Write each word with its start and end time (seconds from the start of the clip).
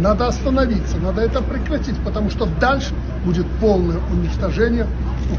Надо 0.00 0.26
остановиться, 0.26 0.98
надо 0.98 1.22
это 1.22 1.40
прекратить, 1.42 1.96
потому 2.04 2.28
что 2.28 2.46
дальше 2.60 2.92
будет 3.24 3.46
полное 3.60 3.96
уничтожение 4.12 4.86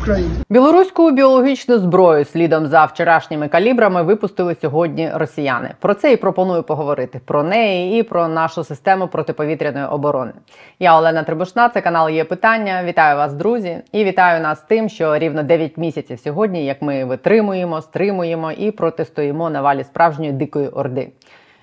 Украины. 0.01 0.31
Білоруську 0.49 1.11
біологічну 1.11 1.79
зброю 1.79 2.25
слідом 2.25 2.67
за 2.67 2.85
вчорашніми 2.85 3.47
калібрами 3.47 4.03
випустили 4.03 4.55
сьогодні 4.61 5.11
росіяни. 5.13 5.69
Про 5.79 5.93
це 5.93 6.13
і 6.13 6.17
пропоную 6.17 6.63
поговорити 6.63 7.21
про 7.25 7.43
неї 7.43 7.99
і 7.99 8.03
про 8.03 8.27
нашу 8.27 8.63
систему 8.63 9.07
протиповітряної 9.07 9.85
оборони. 9.85 10.31
Я 10.79 10.97
Олена 10.97 11.23
Трибушна, 11.23 11.69
це 11.69 11.81
канал 11.81 12.09
є 12.09 12.23
питання. 12.23 12.83
Вітаю 12.83 13.17
вас, 13.17 13.33
друзі, 13.33 13.77
і 13.91 14.03
вітаю 14.03 14.41
нас 14.41 14.61
тим, 14.61 14.89
що 14.89 15.17
рівно 15.17 15.43
9 15.43 15.77
місяців 15.77 16.19
сьогодні, 16.19 16.65
як 16.65 16.81
ми 16.81 17.05
витримуємо, 17.05 17.81
стримуємо 17.81 18.51
і 18.51 18.71
протистоїмо 18.71 19.49
на 19.49 19.61
валі 19.61 19.83
справжньої 19.83 20.31
дикої 20.31 20.67
орди. 20.67 21.09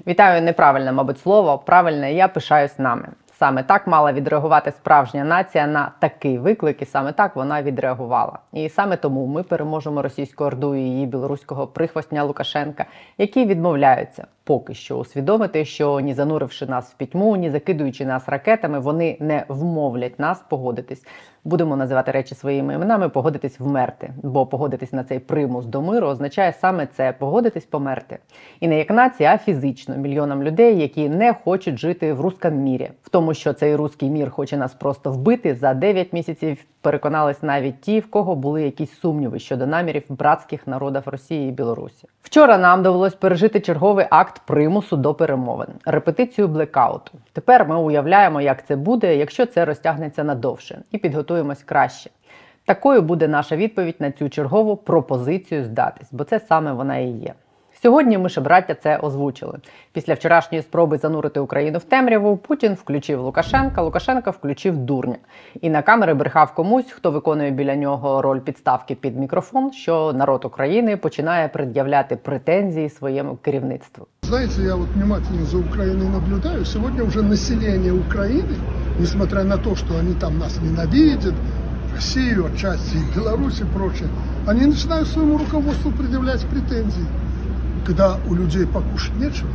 Вітаю 0.07 0.43
неправильне, 0.43 0.93
мабуть, 0.93 1.19
слово. 1.19 1.59
Правильне, 1.59 2.15
я 2.15 2.29
пишаюсь 2.29 2.79
нами. 2.79 3.09
Саме 3.39 3.63
так 3.63 3.87
мала 3.87 4.13
відреагувати 4.13 4.71
справжня 4.71 5.25
нація 5.25 5.67
на 5.67 5.93
такий 5.99 6.39
виклик, 6.39 6.83
і 6.83 6.85
саме 6.85 7.13
так 7.13 7.37
вона 7.37 7.63
відреагувала. 7.63 8.39
І 8.53 8.69
саме 8.69 8.97
тому 8.97 9.27
ми 9.27 9.43
переможемо 9.43 10.03
російську 10.03 10.45
орду 10.45 10.75
і 10.75 10.81
її 10.81 11.07
білоруського 11.07 11.67
прихвостня 11.67 12.25
Лукашенка, 12.25 12.85
які 13.19 13.47
відмовляються 13.47 14.27
поки 14.45 14.75
що 14.75 14.97
усвідомити, 14.97 15.65
що 15.65 16.01
ні 16.01 16.15
зануривши 16.15 16.67
нас 16.67 16.91
в 16.91 16.95
пітьму, 16.95 17.37
ні 17.37 17.51
закидуючи 17.51 18.07
нас 18.07 18.29
ракетами, 18.29 18.79
вони 18.79 19.17
не 19.21 19.45
вмовлять 19.49 20.19
нас 20.19 20.43
погодитись. 20.49 21.07
Будемо 21.47 21.77
називати 21.77 22.11
речі 22.11 22.35
своїми 22.35 22.75
іменами, 22.75 23.09
погодитись 23.09 23.61
вмерти. 23.61 24.11
Бо 24.23 24.47
погодитись 24.47 24.93
на 24.93 25.05
цей 25.05 25.19
примус 25.19 25.67
до 25.67 25.83
миру 25.83 26.07
означає 26.07 26.53
саме 26.53 26.87
це 26.87 27.15
погодитись 27.19 27.65
померти. 27.65 28.19
І 28.61 28.69
не 28.69 28.79
як 28.79 28.91
нація, 28.91 29.35
а 29.35 29.39
фізично 29.39 29.97
мільйонам 29.97 30.43
людей, 30.43 30.79
які 30.81 31.09
не 31.09 31.35
хочуть 31.45 31.79
жити 31.79 32.13
в 32.13 32.21
рускому 32.21 32.61
мірі. 32.61 32.91
В 33.03 33.09
тому, 33.09 33.35
що 33.35 33.53
цей 33.53 33.77
руський 33.77 34.11
мір 34.11 34.31
хоче 34.31 34.57
нас 34.57 34.75
просто 34.75 35.13
вбити 35.13 35.55
за 35.55 35.75
9 35.75 36.13
місяців. 36.13 36.65
Переконались 36.81 37.43
навіть 37.43 37.81
ті, 37.81 38.01
в 38.01 38.11
кого 38.11 38.35
були 38.35 38.63
якісь 38.63 39.01
сумніви 39.01 39.39
щодо 39.39 39.67
намірів 39.67 40.03
братських 40.09 40.67
народів 40.67 41.03
Росії 41.07 41.49
і 41.49 41.53
Білорусі. 41.53 42.09
Вчора 42.23 42.59
нам 42.59 42.83
довелось 42.83 43.15
пережити 43.15 43.61
черговий 43.61 44.07
акт 44.11 44.43
примусу 44.47 44.97
до 44.97 45.15
перемовин, 45.15 45.69
репетицію 45.85 46.49
блекауту. 46.49 47.13
Тепер 47.33 47.69
ми 47.69 47.77
уявляємо, 47.77 48.41
як 48.41 48.67
це 48.67 48.77
буде, 48.77 49.17
якщо 49.17 49.47
це 49.47 49.65
розтягнеться 49.65 50.25
надовше, 50.25 50.83
і 50.91 50.99
підготуємось 51.35 51.63
краще. 51.63 52.11
Такою 52.67 53.03
буде 53.03 53.29
наша 53.29 53.57
відповідь 53.57 53.97
на 53.99 54.13
цю 54.13 54.29
чергову 54.29 54.77
пропозицію 54.77 55.65
здатись, 55.65 56.09
бо 56.13 56.25
це 56.25 56.41
саме 56.41 56.73
вона 56.73 56.99
і 56.99 57.09
є. 57.09 57.35
Сьогодні 57.85 58.19
ми 58.19 58.29
браття 58.41 58.75
це 58.75 58.97
озвучили. 58.97 59.59
Після 59.93 60.15
вчорашньої 60.15 60.63
спроби 60.63 60.99
занурити 60.99 61.41
Україну 61.41 61.79
в 61.79 61.85
темряву, 61.85 62.37
Путін 62.37 62.75
включив 62.75 63.21
Лукашенка, 63.21 63.83
Лукашенка 63.83 64.31
включив 64.31 64.77
дурня. 64.77 65.17
І 65.61 65.71
на 65.71 65.83
камери 65.83 66.15
брехав 66.15 66.55
комусь, 66.55 66.91
хто 66.91 67.11
виконує 67.11 67.51
біля 67.51 67.77
нього 67.77 68.23
роль 68.23 68.41
підставки 68.41 68.95
під 68.95 69.19
мікрофон, 69.19 69.73
що 69.73 70.13
народ 70.13 70.45
України 70.45 70.97
починає 70.97 71.49
пред'являти 71.49 72.17
претензії 72.17 72.91
своєму 72.91 73.37
керівництву. 73.37 74.07
Знаете, 74.23 74.63
я 74.63 74.75
вот 74.75 74.89
внимательно 74.89 75.45
за 75.45 75.59
Украиной 75.59 76.09
наблюдаю. 76.09 76.65
Сегодня 76.65 77.03
уже 77.03 77.23
население 77.23 77.93
Украины, 77.93 78.55
несмотря 79.01 79.45
на 79.45 79.57
то, 79.57 79.77
что 79.77 79.95
они 80.01 80.15
там 80.15 80.39
нас 80.39 80.59
ненавидят, 80.63 81.35
Россию 81.95 82.47
отчасти, 82.47 82.97
и 82.97 83.19
Беларусь 83.19 83.61
и 83.61 83.65
прочее, 83.65 84.09
они 84.49 84.67
начинают 84.67 85.09
своему 85.09 85.39
руководству 85.39 85.91
предъявлять 85.91 86.47
претензии 86.47 87.07
Когда 87.86 88.18
у 88.30 88.36
людей 88.36 88.66
покушать 88.66 89.16
нечего, 89.20 89.50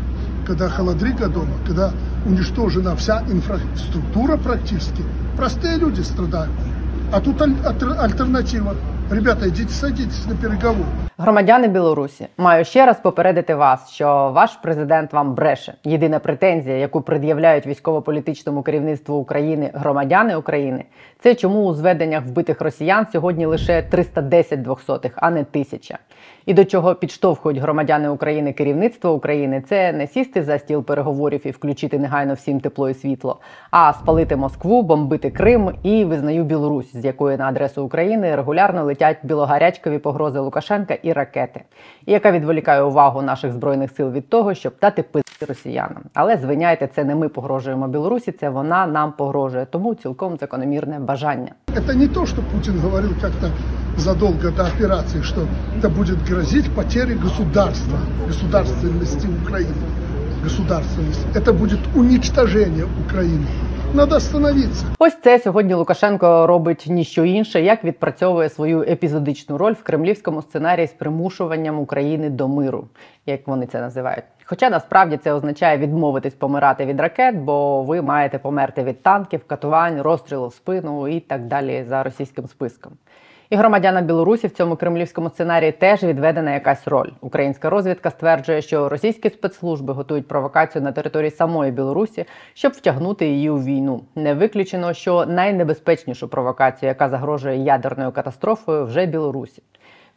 когда 0.46 0.68
холодрыга 0.68 1.28
дома, 1.28 1.54
когда 1.66 1.92
уничтожена 2.26 2.94
вся 2.96 3.22
инфраструктура 3.30 4.36
практически, 4.36 5.02
простые 5.36 5.78
люди 5.78 6.02
страдают. 6.02 6.50
А 7.12 7.20
тут 7.20 7.40
аль- 7.42 7.54
альтер- 7.64 8.00
альтернатива. 8.04 8.74
Ребята, 9.10 9.46
идите 9.48 9.72
садитесь 9.72 10.26
на 10.26 10.34
переговоры. 10.34 10.86
Громадяни 11.18 11.68
Білорусі, 11.68 12.26
маю 12.38 12.64
ще 12.64 12.86
раз 12.86 13.00
попередити 13.00 13.54
вас, 13.54 13.90
що 13.90 14.32
ваш 14.34 14.50
президент 14.62 15.12
вам 15.12 15.34
бреше. 15.34 15.74
Єдина 15.84 16.18
претензія, 16.18 16.76
яку 16.76 17.00
пред'являють 17.00 17.66
військово-політичному 17.66 18.62
керівництву 18.62 19.16
України 19.16 19.70
громадяни 19.74 20.36
України, 20.36 20.84
це 21.22 21.34
чому 21.34 21.64
у 21.64 21.74
зведеннях 21.74 22.24
вбитих 22.26 22.60
росіян 22.60 23.06
сьогодні 23.12 23.46
лише 23.46 23.82
310 23.82 24.62
двохсотих, 24.62 25.12
а 25.16 25.30
не 25.30 25.44
тисяча. 25.44 25.98
І 26.49 26.53
до 26.53 26.65
чого 26.65 26.95
підштовхують 26.95 27.57
громадяни 27.57 28.09
України 28.09 28.53
керівництво 28.53 29.13
України, 29.13 29.63
це 29.69 29.93
не 29.93 30.07
сісти 30.07 30.43
за 30.43 30.59
стіл 30.59 30.83
переговорів 30.83 31.47
і 31.47 31.51
включити 31.51 31.99
негайно 31.99 32.33
всім 32.33 32.59
тепло 32.59 32.89
і 32.89 32.93
світло, 32.93 33.39
а 33.71 33.93
спалити 33.93 34.35
Москву, 34.35 34.83
бомбити 34.83 35.31
Крим 35.31 35.71
і 35.83 36.05
визнаю 36.05 36.43
Білорусь, 36.43 36.95
з 36.95 37.05
якої 37.05 37.37
на 37.37 37.47
адресу 37.47 37.83
України 37.83 38.35
регулярно 38.35 38.83
летять 38.83 39.17
білогарячкові 39.23 39.97
погрози 39.97 40.39
Лукашенка 40.39 40.93
і 40.93 41.13
ракети, 41.13 41.61
і 42.05 42.11
яка 42.11 42.31
відволікає 42.31 42.81
увагу 42.81 43.21
наших 43.21 43.53
збройних 43.53 43.91
сил 43.91 44.11
від 44.11 44.29
того, 44.29 44.53
щоб 44.53 44.73
дати 44.81 45.03
пити 45.03 45.45
росіянам. 45.47 46.03
Але 46.13 46.37
звиняйте, 46.37 46.87
це 46.87 47.03
не 47.03 47.15
ми 47.15 47.29
погрожуємо 47.29 47.87
Білорусі, 47.87 48.31
це 48.31 48.49
вона 48.49 48.87
нам 48.87 49.11
погрожує. 49.11 49.65
Тому 49.65 49.95
цілком 49.95 50.37
закономірне 50.37 50.99
бажання. 50.99 51.51
Это 51.74 51.94
не 51.94 52.08
то, 52.08 52.26
что 52.26 52.42
Путин 52.42 52.80
говорил 52.80 53.14
как-то 53.20 53.50
задолго 53.96 54.50
до 54.50 54.66
операции, 54.66 55.22
что 55.22 55.46
это 55.76 55.88
будет 55.88 56.22
грозить 56.24 56.70
потерей 56.74 57.16
государства, 57.16 57.98
государственности 58.26 59.26
Украины. 59.42 59.74
Государственность. 60.42 61.26
Это 61.34 61.52
будет 61.52 61.80
уничтожение 61.94 62.86
Украины. 63.06 63.46
Надо 63.94 64.16
остановиться. 64.16 64.86
Ось 64.98 65.20
це 65.24 65.38
сьогодні 65.38 65.74
Лукашенко 65.74 66.46
робить 66.46 66.84
ніщо 66.88 67.24
інше, 67.24 67.60
як 67.60 67.84
відпрацьовує 67.84 68.48
свою 68.48 68.82
епізодичну 68.82 69.58
роль 69.58 69.72
в 69.72 69.82
кремлівському 69.82 70.42
сценарії 70.42 70.86
з 70.86 70.90
примушуванням 70.92 71.78
України 71.78 72.30
до 72.30 72.48
миру, 72.48 72.88
як 73.26 73.48
вони 73.48 73.66
це 73.66 73.80
називають. 73.80 74.24
Хоча 74.51 74.69
насправді 74.69 75.17
це 75.17 75.33
означає 75.33 75.77
відмовитись 75.77 76.33
помирати 76.33 76.85
від 76.85 76.99
ракет, 76.99 77.35
бо 77.35 77.83
ви 77.83 78.01
маєте 78.01 78.39
померти 78.39 78.83
від 78.83 79.03
танків, 79.03 79.41
катувань, 79.47 80.01
розстрілу 80.01 80.47
в 80.47 80.53
спину 80.53 81.07
і 81.07 81.19
так 81.19 81.45
далі 81.45 81.85
за 81.87 82.03
російським 82.03 82.47
списком. 82.47 82.93
І 83.49 83.55
громадянам 83.55 84.05
Білорусі 84.05 84.47
в 84.47 84.51
цьому 84.51 84.75
кремлівському 84.75 85.29
сценарії 85.29 85.71
теж 85.71 86.03
відведена 86.03 86.53
якась 86.53 86.87
роль. 86.87 87.09
Українська 87.21 87.69
розвідка 87.69 88.11
стверджує, 88.11 88.61
що 88.61 88.89
російські 88.89 89.29
спецслужби 89.29 89.93
готують 89.93 90.27
провокацію 90.27 90.81
на 90.81 90.91
території 90.91 91.31
самої 91.31 91.71
Білорусі, 91.71 92.25
щоб 92.53 92.71
втягнути 92.71 93.27
її 93.27 93.49
у 93.49 93.63
війну. 93.63 94.01
Не 94.15 94.33
виключено, 94.33 94.93
що 94.93 95.25
найнебезпечнішу 95.25 96.27
провокацію, 96.27 96.87
яка 96.87 97.09
загрожує 97.09 97.57
ядерною 97.57 98.11
катастрофою, 98.11 98.85
вже 98.85 99.05
Білорусі. 99.05 99.61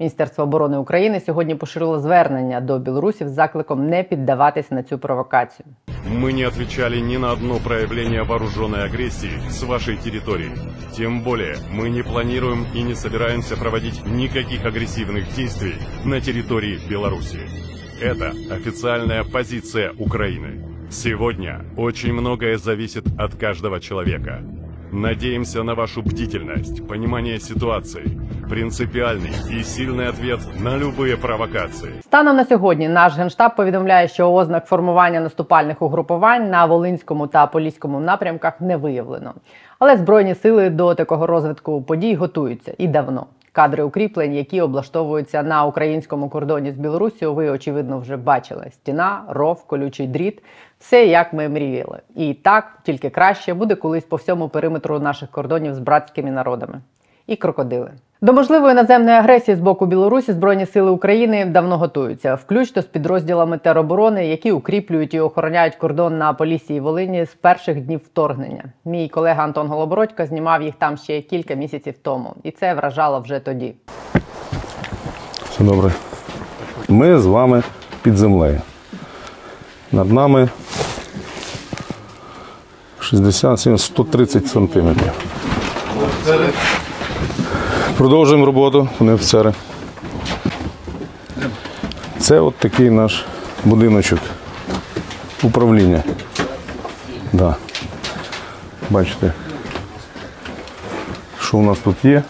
Міністерство 0.02 0.44
оборони 0.44 0.78
України 0.78 1.20
сьогодні 1.20 1.56
поширило 1.56 2.00
звернення 2.00 2.62
до 2.62 2.80
білорусів 2.80 3.30
з 3.30 3.32
закликом 3.32 3.88
не 3.88 4.04
піддаватись 4.04 4.72
на 4.72 4.84
цю 4.84 4.98
провокацію. 5.00 5.66
Мы 6.10 6.32
не 6.32 6.48
отвечали 6.48 7.02
ни 7.02 7.18
на 7.18 7.32
одно 7.34 7.60
проявление 7.60 8.24
вооруженной 8.24 8.86
агрессии 8.86 9.40
с 9.50 9.64
вашей 9.64 9.98
территории. 9.98 10.52
Тем 10.98 11.22
более, 11.22 11.56
мы 11.74 11.90
не 11.90 12.04
планируем 12.04 12.66
и 12.76 12.84
не 12.84 12.96
собираемся 12.96 13.58
проводить 13.58 14.02
никаких 14.06 14.66
агрессивных 14.66 15.36
действий 15.36 15.76
на 16.06 16.22
территории 16.22 16.80
Беларуси. 16.90 17.40
Это 18.02 18.32
официальная 18.50 19.24
позиция 19.24 19.92
Украины. 20.00 20.64
Сегодня 20.90 21.66
очень 21.76 22.14
многое 22.14 22.58
зависит 22.58 23.04
от 23.20 23.36
каждого 23.36 23.82
человека. 23.82 24.42
Надеемся 24.92 25.64
на 25.64 25.74
вашу 25.74 26.02
бдительность, 26.02 26.88
понимание 26.88 27.40
ситуации, 27.40 28.20
принципиальный 28.50 29.32
и 29.52 29.64
сильный 29.64 30.08
ответ 30.08 30.40
на 30.60 30.78
любые 30.78 31.18
провокации. 31.18 31.90
Станом 32.02 32.36
на 32.36 32.46
сьогодні 32.46 32.90
наш 32.90 33.18
генштаб 33.18 33.56
повідомляє, 33.56 34.08
що 34.08 34.34
ознак 34.34 34.66
формування 34.66 35.20
наступальних 35.20 35.82
угрупувань 35.82 36.50
на 36.50 36.66
Волинському 36.66 37.28
та 37.28 37.48
Поліському 37.48 38.00
напрямках 38.00 38.62
не 38.62 38.78
виявлено. 38.78 39.34
Але 39.80 39.98
збройні 39.98 40.36
сили 40.36 40.70
до 40.70 40.96
такого 40.96 41.28
розвитку 41.28 41.82
подій 41.82 42.16
готуються 42.16 42.74
і 42.78 42.88
давно. 42.88 43.26
Кадри 43.52 43.84
укріплень, 43.84 44.34
які 44.34 44.62
облаштовуються 44.62 45.44
на 45.44 45.66
українському 45.66 46.30
кордоні 46.30 46.72
з 46.72 46.76
Білорусією, 46.76 47.36
ви 47.36 47.50
очевидно 47.50 48.00
вже 48.00 48.18
бачили: 48.18 48.68
стіна, 48.72 49.22
ров, 49.30 49.64
колючий 49.68 50.08
дріт. 50.08 50.44
Все 50.83 51.07
як 51.07 51.33
ми 51.33 51.49
мріяли. 51.49 51.99
І 52.17 52.35
так, 52.35 52.79
тільки 52.83 53.11
краще 53.11 53.55
буде 53.55 53.75
колись 53.75 54.05
по 54.05 54.17
всьому 54.17 54.49
периметру 54.49 54.99
наших 54.99 55.31
кордонів 55.31 55.75
з 55.75 55.79
братськими 55.79 56.31
народами. 56.31 56.81
І 57.27 57.37
крокодили. 57.37 57.91
До 58.21 58.33
можливої 58.33 58.75
наземної 58.75 59.17
агресії 59.17 59.57
з 59.57 59.61
боку 59.61 59.87
Білорусі 59.87 60.33
Збройні 60.33 60.67
сили 60.67 60.91
України 60.91 61.45
давно 61.45 61.79
готуються, 61.79 62.35
включно 62.35 62.83
з 62.83 62.85
підрозділами 62.85 63.59
тероборони, 63.59 64.27
які 64.27 64.53
укріплюють 64.53 65.15
і 65.15 65.21
охороняють 65.21 65.75
кордон 65.75 66.19
на 66.19 66.33
Поліссі 66.33 66.75
і 66.75 66.81
Волині 66.81 67.25
з 67.25 67.35
перших 67.35 67.81
днів 67.81 68.01
вторгнення. 68.05 68.65
Мій 68.85 69.09
колега 69.09 69.45
Антон 69.45 69.67
Голобородько 69.67 70.27
знімав 70.27 70.63
їх 70.63 70.75
там 70.75 70.97
ще 70.97 71.21
кілька 71.21 71.55
місяців 71.55 71.95
тому, 72.03 72.35
і 72.43 72.51
це 72.51 72.75
вражало 72.75 73.21
вже 73.21 73.41
тоді. 73.41 73.75
Все 75.45 75.65
добре. 75.65 75.93
Ми 76.89 77.19
з 77.19 77.27
вами 77.27 77.63
під 78.03 78.17
землею. 78.17 78.61
Над 79.93 80.13
нами 80.13 80.49
60, 83.13 83.61
70, 83.61 83.81
130 83.81 84.47
сантиметрів. 84.47 85.13
Продовжуємо 87.97 88.47
роботу, 88.47 88.89
вони 88.99 89.13
офіцери. 89.13 89.53
Це 92.19 92.41
от 92.41 92.57
такий 92.57 92.91
наш 92.91 93.25
будиночок 93.65 94.19
управління. 95.43 96.03
Да. 97.33 97.57
Бачите, 98.91 99.33
що 101.41 101.57
у 101.57 101.63
нас 101.63 101.79
тут 101.79 102.05
є? 102.05 102.23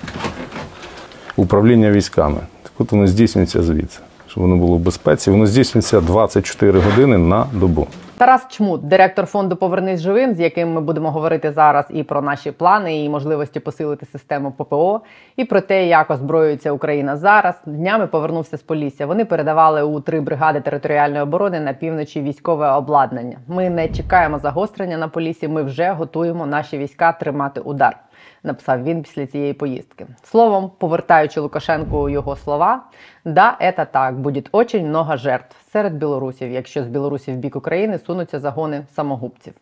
Управління 1.36 1.90
військами. 1.90 2.40
Так 2.62 2.72
от 2.78 2.92
воно 2.92 3.06
здійснюється 3.06 3.62
звідси. 3.62 3.98
Щоб 4.28 4.42
воно 4.42 4.56
було 4.56 4.76
в 4.76 4.80
безпеці. 4.80 5.30
Воно 5.30 5.46
здійснюється 5.46 6.00
24 6.00 6.80
години 6.80 7.18
на 7.18 7.46
добу. 7.52 7.86
Тарас 8.22 8.46
Чмут, 8.48 8.88
директор 8.88 9.26
фонду 9.26 9.56
Повернись 9.56 10.00
живим, 10.00 10.34
з 10.34 10.40
яким 10.40 10.72
ми 10.72 10.80
будемо 10.80 11.10
говорити 11.10 11.52
зараз 11.52 11.86
і 11.90 12.02
про 12.02 12.22
наші 12.22 12.52
плани, 12.52 13.04
і 13.04 13.08
можливості 13.08 13.60
посилити 13.60 14.06
систему 14.06 14.52
ППО, 14.52 15.00
і 15.36 15.44
про 15.44 15.60
те, 15.60 15.86
як 15.86 16.10
озброюється 16.10 16.72
Україна 16.72 17.16
зараз. 17.16 17.54
Днями 17.66 18.06
повернувся 18.06 18.56
з 18.56 18.62
Полісся. 18.62 19.06
Вони 19.06 19.24
передавали 19.24 19.82
у 19.82 20.00
три 20.00 20.20
бригади 20.20 20.60
територіальної 20.60 21.22
оборони 21.22 21.60
на 21.60 21.72
півночі 21.72 22.22
військове 22.22 22.70
обладнання. 22.70 23.38
Ми 23.48 23.70
не 23.70 23.88
чекаємо 23.88 24.38
загострення 24.38 24.98
на 24.98 25.08
Полісі. 25.08 25.48
Ми 25.48 25.62
вже 25.62 25.90
готуємо 25.90 26.46
наші 26.46 26.78
війська 26.78 27.12
тримати 27.12 27.60
удар. 27.60 27.96
Написав 28.44 28.82
він 28.84 29.02
після 29.02 29.26
цієї 29.26 29.52
поїздки. 29.52 30.06
Словом, 30.22 30.70
повертаючи 30.78 31.40
Лукашенку 31.40 32.08
його 32.08 32.36
слова, 32.36 32.82
да, 33.24 33.56
это 33.60 33.86
так, 33.92 34.18
буде 34.18 34.42
очень 34.52 34.88
много 34.88 35.16
жертв 35.16 35.56
серед 35.72 35.94
білорусів, 35.94 36.50
якщо 36.50 36.84
з 36.84 36.86
Білорусі 36.86 37.32
в 37.32 37.36
бік 37.36 37.56
України 37.56 37.98
сунуться 37.98 38.40
загони 38.40 38.84
самогубців. 38.94 39.54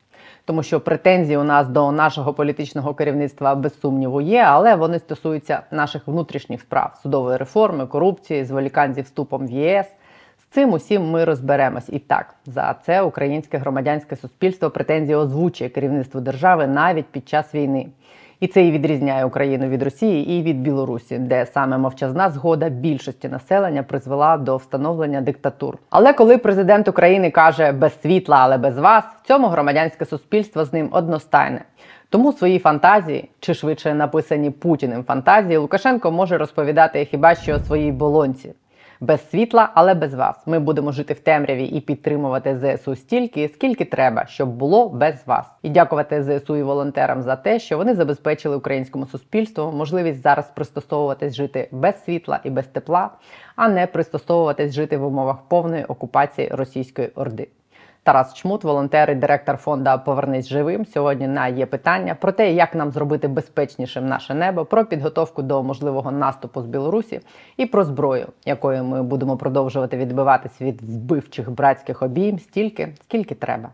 Тому 0.44 0.62
що 0.62 0.80
претензії 0.80 1.36
у 1.36 1.44
нас 1.44 1.68
до 1.68 1.92
нашого 1.92 2.32
політичного 2.32 2.94
керівництва 2.94 3.54
без 3.54 3.80
сумніву 3.80 4.20
є, 4.20 4.42
але 4.42 4.74
вони 4.74 4.98
стосуються 4.98 5.62
наших 5.70 6.06
внутрішніх 6.06 6.60
справ 6.60 6.98
судової 7.02 7.36
реформи, 7.36 7.86
корупції, 7.86 8.44
зволікань 8.44 8.94
зі 8.94 9.02
вступом 9.02 9.46
в 9.46 9.50
ЄС. 9.50 9.86
З 10.38 10.54
цим 10.54 10.72
усім 10.72 11.10
ми 11.10 11.24
розберемось. 11.24 11.88
І 11.88 11.98
так, 11.98 12.34
за 12.46 12.74
це 12.86 13.02
українське 13.02 13.58
громадянське 13.58 14.16
суспільство 14.16 14.70
претензії 14.70 15.16
озвучує 15.16 15.70
керівництву 15.70 16.20
держави 16.20 16.66
навіть 16.66 17.06
під 17.06 17.28
час 17.28 17.54
війни. 17.54 17.86
І 18.40 18.46
це 18.46 18.64
і 18.64 18.70
відрізняє 18.70 19.24
Україну 19.24 19.68
від 19.68 19.82
Росії 19.82 20.38
і 20.38 20.42
від 20.42 20.60
Білорусі, 20.60 21.18
де 21.18 21.46
саме 21.46 21.78
мовчазна 21.78 22.30
згода 22.30 22.68
більшості 22.68 23.28
населення 23.28 23.82
призвела 23.82 24.36
до 24.36 24.56
встановлення 24.56 25.20
диктатур. 25.20 25.78
Але 25.90 26.12
коли 26.12 26.38
президент 26.38 26.88
України 26.88 27.30
каже 27.30 27.72
без 27.72 28.00
світла, 28.00 28.36
але 28.40 28.58
без 28.58 28.78
вас, 28.78 29.04
в 29.22 29.26
цьому 29.26 29.46
громадянське 29.46 30.04
суспільство 30.04 30.64
з 30.64 30.72
ним 30.72 30.88
одностайне. 30.92 31.64
Тому 32.08 32.32
свої 32.32 32.58
фантазії, 32.58 33.30
чи 33.40 33.54
швидше 33.54 33.94
написані 33.94 34.50
Путіним 34.50 35.04
фантазії, 35.04 35.56
Лукашенко 35.56 36.10
може 36.10 36.38
розповідати 36.38 37.04
хіба 37.04 37.34
що 37.34 37.56
у 37.56 37.58
своїй 37.58 37.92
болонці. 37.92 38.52
Без 39.02 39.30
світла, 39.30 39.70
але 39.74 39.94
без 39.94 40.14
вас. 40.14 40.46
Ми 40.46 40.58
будемо 40.58 40.92
жити 40.92 41.14
в 41.14 41.20
темряві 41.20 41.64
і 41.64 41.80
підтримувати 41.80 42.56
ЗСУ 42.56 42.96
стільки, 42.96 43.48
скільки 43.48 43.84
треба, 43.84 44.26
щоб 44.26 44.48
було 44.48 44.88
без 44.88 45.26
вас. 45.26 45.46
І 45.62 45.70
дякувати 45.70 46.22
ЗСУ 46.22 46.56
і 46.56 46.62
волонтерам 46.62 47.22
за 47.22 47.36
те, 47.36 47.58
що 47.58 47.76
вони 47.76 47.94
забезпечили 47.94 48.56
українському 48.56 49.06
суспільству 49.06 49.72
можливість 49.72 50.22
зараз 50.22 50.50
пристосовуватись 50.50 51.34
жити 51.34 51.68
без 51.72 52.04
світла 52.04 52.40
і 52.44 52.50
без 52.50 52.66
тепла, 52.66 53.10
а 53.56 53.68
не 53.68 53.86
пристосовуватись 53.86 54.74
жити 54.74 54.96
в 54.96 55.06
умовах 55.06 55.36
повної 55.48 55.84
окупації 55.84 56.48
російської 56.48 57.08
орди. 57.08 57.48
Тарас 58.02 58.34
Чмут, 58.34 58.64
волонтер 58.64 59.10
і 59.10 59.14
директор 59.14 59.56
фонду 59.56 59.90
Повернись 60.04 60.48
живим. 60.48 60.86
Сьогодні 60.86 61.28
на 61.28 61.48
є 61.48 61.66
питання 61.66 62.14
про 62.14 62.32
те, 62.32 62.52
як 62.52 62.74
нам 62.74 62.90
зробити 62.90 63.28
безпечнішим 63.28 64.06
наше 64.06 64.34
небо, 64.34 64.64
про 64.64 64.84
підготовку 64.84 65.42
до 65.42 65.62
можливого 65.62 66.10
наступу 66.10 66.62
з 66.62 66.66
Білорусі 66.66 67.20
і 67.56 67.66
про 67.66 67.84
зброю, 67.84 68.26
якою 68.44 68.84
ми 68.84 69.02
будемо 69.02 69.36
продовжувати 69.36 69.96
відбиватись 69.96 70.60
від 70.60 70.82
вбивчих 70.82 71.50
братських 71.50 72.02
обійм 72.02 72.38
стільки, 72.38 72.94
скільки 73.02 73.34
треба. 73.34 73.70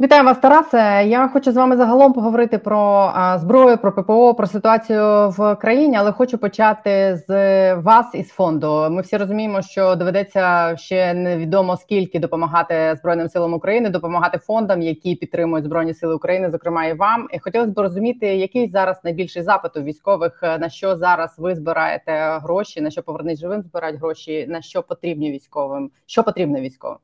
Вітаю 0.00 0.24
вас, 0.24 0.38
Тарасе. 0.38 1.04
Я 1.06 1.28
хочу 1.28 1.52
з 1.52 1.56
вами 1.56 1.76
загалом 1.76 2.12
поговорити 2.12 2.58
про 2.58 3.12
зброю, 3.36 3.78
про 3.78 3.92
ППО, 3.92 4.34
про 4.34 4.46
ситуацію 4.46 5.28
в 5.28 5.54
країні, 5.54 5.96
але 5.96 6.12
хочу 6.12 6.38
почати 6.38 7.22
з 7.28 7.74
вас 7.74 8.14
із 8.14 8.28
фонду. 8.28 8.88
Ми 8.90 9.02
всі 9.02 9.16
розуміємо, 9.16 9.62
що 9.62 9.96
доведеться 9.96 10.76
ще 10.76 11.14
невідомо 11.14 11.76
скільки 11.76 12.18
допомагати 12.18 12.96
Збройним 13.00 13.28
силам 13.28 13.54
України, 13.54 13.90
допомагати 13.90 14.38
фондам, 14.38 14.82
які 14.82 15.14
підтримують 15.14 15.64
збройні 15.64 15.94
сили 15.94 16.14
України, 16.14 16.50
зокрема 16.50 16.86
і 16.86 16.94
вам. 16.94 17.28
І 17.32 17.38
хотілося 17.38 17.72
б 17.72 17.78
розуміти, 17.78 18.26
який 18.26 18.68
зараз 18.68 19.00
найбільший 19.04 19.42
запит 19.42 19.76
у 19.76 19.82
військових, 19.82 20.42
на 20.42 20.68
що 20.68 20.96
зараз 20.96 21.34
ви 21.38 21.54
збираєте 21.54 22.38
гроші, 22.42 22.80
на 22.80 22.90
що 22.90 23.02
повернись 23.02 23.40
живим 23.40 23.62
збирають 23.62 24.00
гроші, 24.00 24.46
на 24.48 24.62
що 24.62 24.82
потрібні 24.82 25.32
військовим, 25.32 25.90
що 26.06 26.22
потрібно 26.22 26.60
військовим. 26.60 26.98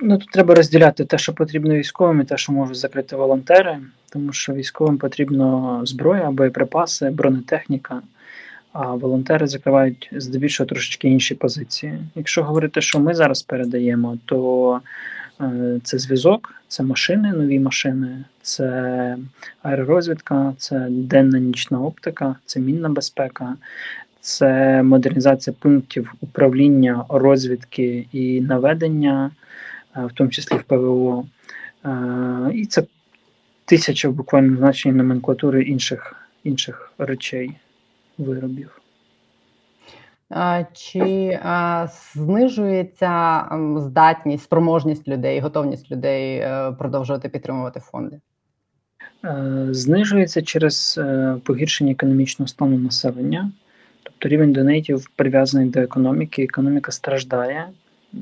Ну, 0.00 0.18
тут 0.18 0.30
треба 0.30 0.54
розділяти 0.54 1.04
те, 1.04 1.18
що 1.18 1.32
потрібно 1.32 1.74
військовим, 1.74 2.20
і 2.20 2.24
те, 2.24 2.36
що 2.36 2.52
можуть 2.52 2.76
закрити 2.76 3.16
волонтери, 3.16 3.78
тому 4.12 4.32
що 4.32 4.52
військовим 4.52 4.98
потрібно 4.98 5.80
зброя, 5.84 6.30
боєприпаси, 6.30 7.10
бронетехніка, 7.10 8.02
а 8.72 8.94
волонтери 8.94 9.46
закривають 9.46 10.10
здебільшого 10.12 10.66
трошечки 10.68 11.08
інші 11.08 11.34
позиції. 11.34 11.98
Якщо 12.14 12.44
говорити, 12.44 12.80
що 12.80 13.00
ми 13.00 13.14
зараз 13.14 13.42
передаємо, 13.42 14.18
то 14.24 14.80
е, 15.40 15.80
це 15.84 15.98
зв'язок, 15.98 16.54
це 16.68 16.82
машини, 16.82 17.32
нові 17.32 17.60
машини, 17.60 18.24
це 18.42 19.16
аеророзвідка, 19.62 20.54
це 20.58 20.86
денна 20.90 21.38
нічна 21.38 21.80
оптика, 21.80 22.36
це 22.46 22.60
мінна 22.60 22.88
безпека. 22.88 23.56
Це 24.20 24.82
модернізація 24.82 25.54
пунктів 25.60 26.14
управління 26.20 27.04
розвідки 27.08 28.06
і 28.12 28.40
наведення, 28.40 29.30
в 29.96 30.10
тому 30.14 30.30
числі 30.30 30.56
в 30.56 30.62
ПВО. 30.62 31.26
І 32.52 32.66
це 32.66 32.82
тисяча 33.64 34.10
буквально 34.10 34.56
значення 34.56 34.94
номенклатури 34.94 35.62
інших 35.62 36.24
інших 36.44 36.92
речей, 36.98 37.56
виробів. 38.18 38.80
Чи 40.72 41.38
знижується 42.14 43.44
здатність, 43.76 44.44
спроможність 44.44 45.08
людей, 45.08 45.40
готовність 45.40 45.90
людей 45.90 46.36
е, 46.36 46.72
продовжувати 46.78 47.28
підтримувати 47.28 47.80
фонди? 47.80 48.20
Е, 49.24 49.66
знижується 49.70 50.42
через 50.42 51.00
е, 51.02 51.36
погіршення 51.44 51.92
економічного 51.92 52.48
стану 52.48 52.78
населення. 52.78 53.52
Тобто 54.02 54.28
рівень 54.28 54.52
донейтів 54.52 55.06
прив'язаний 55.16 55.68
до 55.68 55.80
економіки. 55.80 56.42
Економіка 56.42 56.92
страждає, 56.92 57.68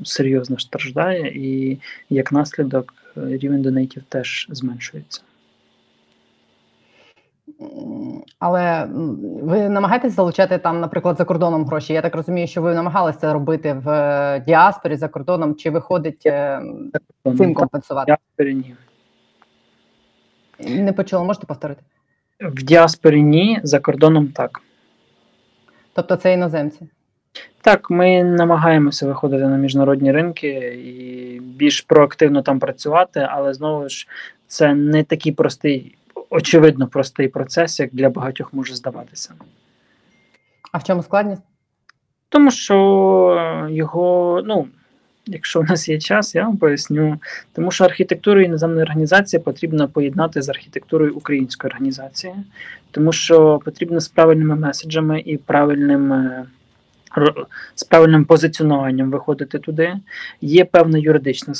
серйозно 0.03 0.59
страждає, 0.59 1.27
і 1.27 1.79
як 2.09 2.31
наслідок 2.31 2.93
рівень 3.15 3.61
донейтів 3.61 4.03
теж 4.09 4.47
зменшується. 4.49 5.21
Але 8.39 8.87
ви 9.41 9.69
намагаєтесь 9.69 10.13
залучати 10.13 10.57
там, 10.57 10.79
наприклад, 10.79 11.17
за 11.17 11.25
кордоном 11.25 11.65
гроші? 11.65 11.93
Я 11.93 12.01
так 12.01 12.15
розумію, 12.15 12.47
що 12.47 12.61
ви 12.61 12.75
намагалися 12.75 13.33
робити 13.33 13.73
в 13.73 13.89
е, 13.89 14.43
діаспорі 14.47 14.95
за 14.95 15.07
кордоном, 15.07 15.55
чи 15.55 15.69
виходить 15.69 16.25
е, 16.25 16.61
цим 17.37 17.53
компенсувати? 17.53 18.11
В 18.11 18.15
діаспорі 18.15 18.55
ні. 18.55 18.75
Не 20.81 20.93
почула, 20.93 21.23
можете 21.23 21.45
повторити? 21.45 21.81
В 22.39 22.63
діаспорі 22.63 23.23
ні, 23.23 23.59
за 23.63 23.79
кордоном 23.79 24.27
так. 24.27 24.61
Тобто 25.93 26.15
це 26.15 26.33
іноземці? 26.33 26.87
Так, 27.61 27.89
ми 27.89 28.23
намагаємося 28.23 29.07
виходити 29.07 29.43
на 29.43 29.57
міжнародні 29.57 30.11
ринки 30.11 30.49
і 30.85 31.39
більш 31.39 31.81
проактивно 31.81 32.41
там 32.41 32.59
працювати, 32.59 33.27
але 33.29 33.53
знову 33.53 33.89
ж 33.89 34.07
це 34.47 34.73
не 34.73 35.03
такий 35.03 35.31
простий, 35.31 35.95
очевидно, 36.29 36.87
простий 36.87 37.27
процес, 37.27 37.79
як 37.79 37.89
для 37.93 38.09
багатьох 38.09 38.53
може 38.53 38.75
здаватися. 38.75 39.33
А 40.71 40.77
в 40.77 40.83
чому 40.83 41.03
складність? 41.03 41.41
Тому 42.29 42.51
що 42.51 43.67
його, 43.69 44.41
ну, 44.45 44.67
якщо 45.25 45.59
у 45.59 45.63
нас 45.63 45.89
є 45.89 45.99
час, 45.99 46.35
я 46.35 46.43
вам 46.43 46.57
поясню. 46.57 47.19
Тому 47.53 47.71
що 47.71 47.85
архітектуру 47.85 48.41
іноземної 48.41 48.83
організації 48.83 49.39
потрібно 49.39 49.87
поєднати 49.87 50.41
з 50.41 50.49
архітектурою 50.49 51.15
української 51.15 51.69
організації, 51.69 52.33
тому 52.91 53.11
що 53.11 53.59
потрібно 53.65 53.99
з 53.99 54.07
правильними 54.07 54.55
меседжами 54.55 55.19
і 55.25 55.37
правильним 55.37 56.13
ро- 56.13 56.45
з 57.75 57.83
правильним 57.83 58.25
позиціонуванням 58.25 59.11
виходити 59.11 59.59
туди. 59.59 59.93
Є 60.41 60.65
певна 60.65 60.97
юридична 60.97 61.53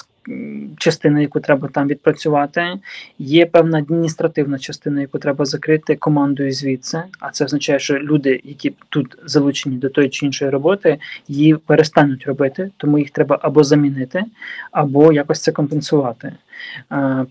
частина, 0.77 1.22
яку 1.22 1.39
треба 1.39 1.67
там 1.67 1.88
відпрацювати. 1.88 2.79
Є 3.19 3.45
певна 3.45 3.77
адміністративна 3.77 4.60
частина, 4.60 5.01
яку 5.01 5.19
треба 5.19 5.45
закрити 5.45 5.95
командою 5.95 6.51
звідси. 6.51 7.03
А 7.19 7.29
це 7.29 7.45
означає, 7.45 7.79
що 7.79 8.00
люди, 8.00 8.41
які 8.43 8.74
тут 8.89 9.17
залучені 9.25 9.77
до 9.77 9.89
тої 9.89 10.10
чи 10.10 10.25
іншої 10.25 10.51
роботи, 10.51 10.98
її 11.27 11.55
перестануть 11.55 12.27
робити, 12.27 12.72
тому 12.77 13.00
їх 13.00 13.10
треба 13.10 13.39
або 13.41 13.63
замінити, 13.63 14.24
або 14.72 15.13
якось 15.13 15.41
це 15.41 15.51
компенсувати. 15.51 16.33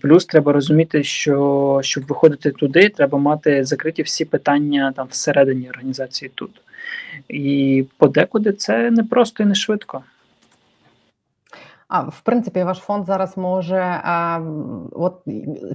Плюс 0.01 0.25
треба 0.25 0.53
розуміти, 0.53 1.03
що 1.03 1.79
щоб 1.83 2.03
виходити 2.03 2.51
туди, 2.51 2.89
треба 2.89 3.17
мати 3.17 3.65
закриті 3.65 4.01
всі 4.03 4.25
питання 4.25 4.93
там 4.95 5.07
всередині 5.09 5.69
організації 5.69 6.31
тут. 6.35 6.62
І 7.29 7.85
подекуди 7.97 8.53
це 8.53 8.91
не 8.91 9.03
просто 9.03 9.43
і 9.43 9.45
не 9.45 9.55
швидко. 9.55 10.03
А 11.87 12.01
в 12.01 12.21
принципі, 12.21 12.63
ваш 12.63 12.77
фонд 12.77 13.05
зараз 13.05 13.37
може 13.37 14.01
а, 14.03 14.39
от 14.91 15.21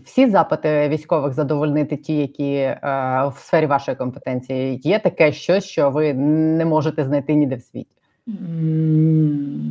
всі 0.05 0.31
запити 0.31 0.89
військових 0.89 1.35
задовольнити, 1.35 1.97
ті, 1.97 2.17
які 2.17 2.77
а, 2.83 3.27
в 3.27 3.39
сфері 3.39 3.67
вашої 3.67 3.97
компетенції. 3.97 4.81
Є 4.85 4.99
таке 4.99 5.33
щось, 5.33 5.65
що 5.65 5.91
ви 5.91 6.15
не 6.15 6.65
можете 6.65 7.05
знайти 7.05 7.35
ніде 7.35 7.57
в 7.57 7.63
світі. 7.63 7.91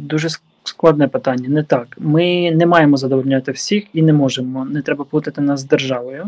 Дуже 0.07 0.29
складне 0.67 1.07
питання. 1.07 1.49
Не 1.49 1.63
так. 1.63 1.87
Ми 1.97 2.51
не 2.51 2.65
маємо 2.65 2.97
задовольняти 2.97 3.51
всіх 3.51 3.83
і 3.93 4.01
не 4.01 4.13
можемо. 4.13 4.65
Не 4.65 4.81
треба 4.81 5.05
плутати 5.05 5.41
нас 5.41 5.59
з 5.59 5.63
державою. 5.63 6.25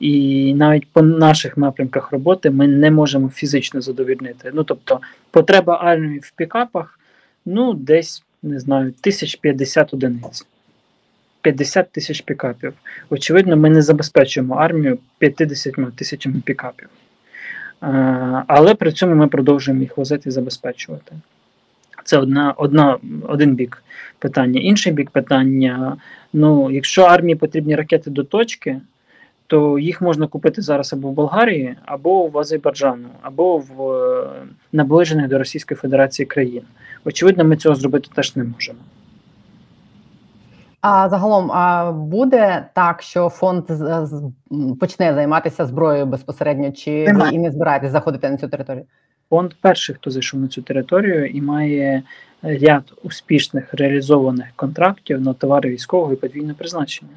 І 0.00 0.54
навіть 0.54 0.88
по 0.92 1.02
наших 1.02 1.56
напрямках 1.56 2.12
роботи 2.12 2.50
ми 2.50 2.68
не 2.68 2.90
можемо 2.90 3.28
фізично 3.28 3.80
задовольнити. 3.80 4.50
Ну 4.54 4.64
тобто, 4.64 5.00
потреба 5.30 5.78
армії 5.82 6.18
в 6.18 6.32
пікапах, 6.36 7.00
ну 7.46 7.74
десь 7.74 8.22
не 8.42 8.60
знаю, 8.60 8.86
1050 8.86 9.94
одиниць. 9.94 10.46
50 11.42 11.92
тисяч 11.92 12.20
пікапів. 12.20 12.72
Очевидно, 13.10 13.56
ми 13.56 13.70
не 13.70 13.82
забезпечуємо 13.82 14.54
армію 14.54 14.98
50 15.18 15.74
тисячами 15.96 16.42
пікапів. 16.44 16.88
Е, 17.82 18.44
Але 18.46 18.74
при 18.74 18.92
цьому 18.92 19.14
ми 19.14 19.28
продовжуємо 19.28 19.82
їх 19.82 19.96
возити 19.96 20.28
і 20.28 20.32
забезпечувати. 20.32 21.12
Це 22.06 22.18
одна, 22.18 22.54
одна, 22.56 22.98
один 23.28 23.54
бік 23.54 23.82
питання. 24.18 24.60
Інший 24.60 24.92
бік 24.92 25.10
питання: 25.10 25.96
ну, 26.32 26.70
якщо 26.70 27.02
армії 27.02 27.36
потрібні 27.36 27.76
ракети 27.76 28.10
до 28.10 28.24
точки, 28.24 28.80
то 29.46 29.78
їх 29.78 30.00
можна 30.02 30.26
купити 30.26 30.62
зараз 30.62 30.92
або 30.92 31.08
в 31.08 31.12
Болгарії, 31.12 31.76
або 31.86 32.26
в 32.26 32.38
Азербайджану, 32.38 33.08
або 33.22 33.58
в 33.58 33.92
е, 33.92 34.28
наближених 34.72 35.28
до 35.28 35.38
Російської 35.38 35.76
Федерації 35.78 36.26
країн. 36.26 36.62
Очевидно, 37.04 37.44
ми 37.44 37.56
цього 37.56 37.74
зробити 37.74 38.08
теж 38.14 38.36
не 38.36 38.44
можемо. 38.44 38.78
А 40.80 41.08
загалом 41.08 41.52
а 41.52 41.92
буде 41.92 42.66
так, 42.74 43.02
що 43.02 43.28
фонд 43.28 43.64
з- 43.68 44.06
з- 44.06 44.30
почне 44.80 45.14
займатися 45.14 45.66
зброєю 45.66 46.06
безпосередньо, 46.06 46.72
чи 46.72 47.04
ви 47.14 47.28
і 47.32 47.38
не 47.38 47.50
збираєтесь 47.50 47.90
заходити 47.90 48.30
на 48.30 48.36
цю 48.36 48.48
територію? 48.48 48.84
Фонд 49.30 49.54
перший, 49.60 49.94
хто 49.94 50.10
зайшов 50.10 50.40
на 50.40 50.48
цю 50.48 50.62
територію, 50.62 51.26
і 51.26 51.40
має 51.42 52.02
ряд 52.42 52.92
успішних 53.02 53.74
реалізованих 53.74 54.46
контрактів 54.56 55.20
на 55.20 55.34
товари 55.34 55.70
військового 55.70 56.12
і 56.12 56.16
подвійного 56.16 56.54
призначення. 56.54 57.10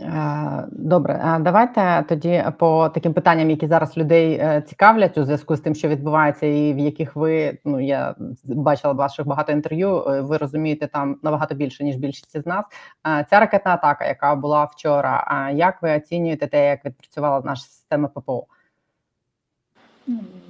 Е, 0.00 0.64
Добре, 0.72 1.38
давайте 1.40 2.04
тоді 2.08 2.44
по 2.58 2.88
таким 2.88 3.12
питанням, 3.12 3.50
які 3.50 3.66
зараз 3.66 3.96
людей 3.96 4.32
е, 4.34 4.62
цікавлять 4.66 5.18
у 5.18 5.24
зв'язку 5.24 5.56
з 5.56 5.60
тим, 5.60 5.74
що 5.74 5.88
відбувається, 5.88 6.46
і 6.46 6.74
в 6.74 6.78
яких 6.78 7.16
ви 7.16 7.58
ну 7.64 7.80
я 7.80 8.14
бачила 8.44 8.92
ваших 8.92 9.26
багато 9.26 9.52
інтерв'ю. 9.52 10.04
е, 10.08 10.20
Ви 10.20 10.36
розумієте 10.36 10.86
там 10.86 11.16
набагато 11.22 11.54
більше 11.54 11.84
ніж 11.84 11.96
більшість 11.96 12.42
з 12.42 12.46
нас. 12.46 12.64
Е, 13.06 13.26
Ця 13.30 13.40
ракетна 13.40 13.74
атака, 13.74 14.06
яка 14.06 14.34
була 14.34 14.64
вчора. 14.64 15.24
А 15.26 15.50
як 15.50 15.82
ви 15.82 15.96
оцінюєте 15.96 16.46
те, 16.46 16.68
як 16.68 16.84
відпрацювала 16.84 17.42
наша 17.44 17.62
система 17.62 18.08
ППО? 18.08 18.46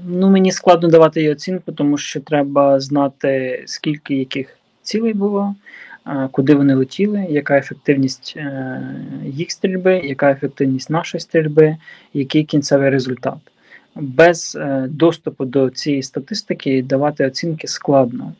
Ну, 0.06 0.30
мені 0.30 0.52
складно 0.52 0.88
давати 0.88 1.22
їй 1.22 1.30
оцінку, 1.30 1.72
тому 1.72 1.98
що 1.98 2.20
треба 2.20 2.80
знати, 2.80 3.62
скільки 3.66 4.14
яких 4.14 4.58
цілей 4.82 5.14
було, 5.14 5.54
куди 6.30 6.54
вони 6.54 6.74
летіли, 6.74 7.26
яка 7.30 7.58
ефективність 7.58 8.34
е, 8.36 8.80
їх 9.24 9.50
стрільби, 9.50 9.94
яка 10.04 10.30
ефективність 10.30 10.90
нашої 10.90 11.20
стрільби, 11.20 11.76
який 12.14 12.44
кінцевий 12.44 12.90
результат. 12.90 13.38
Без 13.94 14.56
е, 14.60 14.86
доступу 14.88 15.44
до 15.44 15.70
цієї 15.70 16.02
статистики 16.02 16.82
давати 16.82 17.26
оцінки 17.26 17.68
складно, 17.68 18.32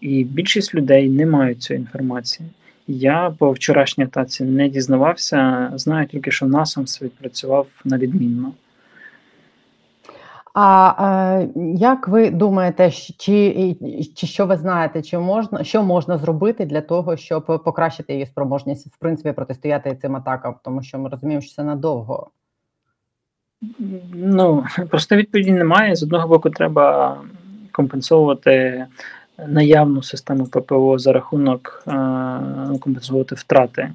і 0.00 0.24
більшість 0.24 0.74
людей 0.74 1.08
не 1.08 1.26
мають 1.26 1.62
цієї 1.62 1.80
інформації. 1.80 2.48
Я 2.88 3.34
по 3.38 3.52
вчорашній 3.52 4.04
атаці 4.04 4.44
не 4.44 4.68
дізнавався, 4.68 5.70
знаю 5.74 6.06
тільки, 6.06 6.30
що 6.30 6.46
НАСАМС 6.46 7.02
відпрацював 7.02 7.66
на 7.84 7.98
відмінно. 7.98 8.52
А 10.58 10.94
е, 11.00 11.48
як 11.74 12.08
ви 12.08 12.30
думаєте, 12.30 12.90
чи, 12.90 13.76
чи 14.14 14.26
що 14.26 14.46
ви 14.46 14.56
знаєте, 14.56 15.02
чи 15.02 15.18
можна 15.18 15.64
що 15.64 15.82
можна 15.82 16.18
зробити 16.18 16.66
для 16.66 16.80
того, 16.80 17.16
щоб 17.16 17.44
покращити 17.64 18.12
її 18.12 18.26
спроможність 18.26 18.86
в 18.86 18.96
принципі 18.98 19.32
протистояти 19.32 19.98
цим 20.02 20.16
атакам? 20.16 20.54
Тому 20.64 20.82
що 20.82 20.98
ми 20.98 21.08
розуміємо, 21.08 21.42
що 21.42 21.54
це 21.54 21.62
надовго. 21.62 22.30
Ну, 24.14 24.64
просто 24.90 25.16
відповіді 25.16 25.52
немає. 25.52 25.96
З 25.96 26.02
одного 26.02 26.28
боку, 26.28 26.50
треба 26.50 27.16
компенсовувати 27.72 28.86
наявну 29.46 30.02
систему 30.02 30.46
ППО 30.46 30.98
за 30.98 31.12
рахунок 31.12 31.82
е, 31.86 31.92
компенсувати 32.80 33.34
втрати 33.34 33.92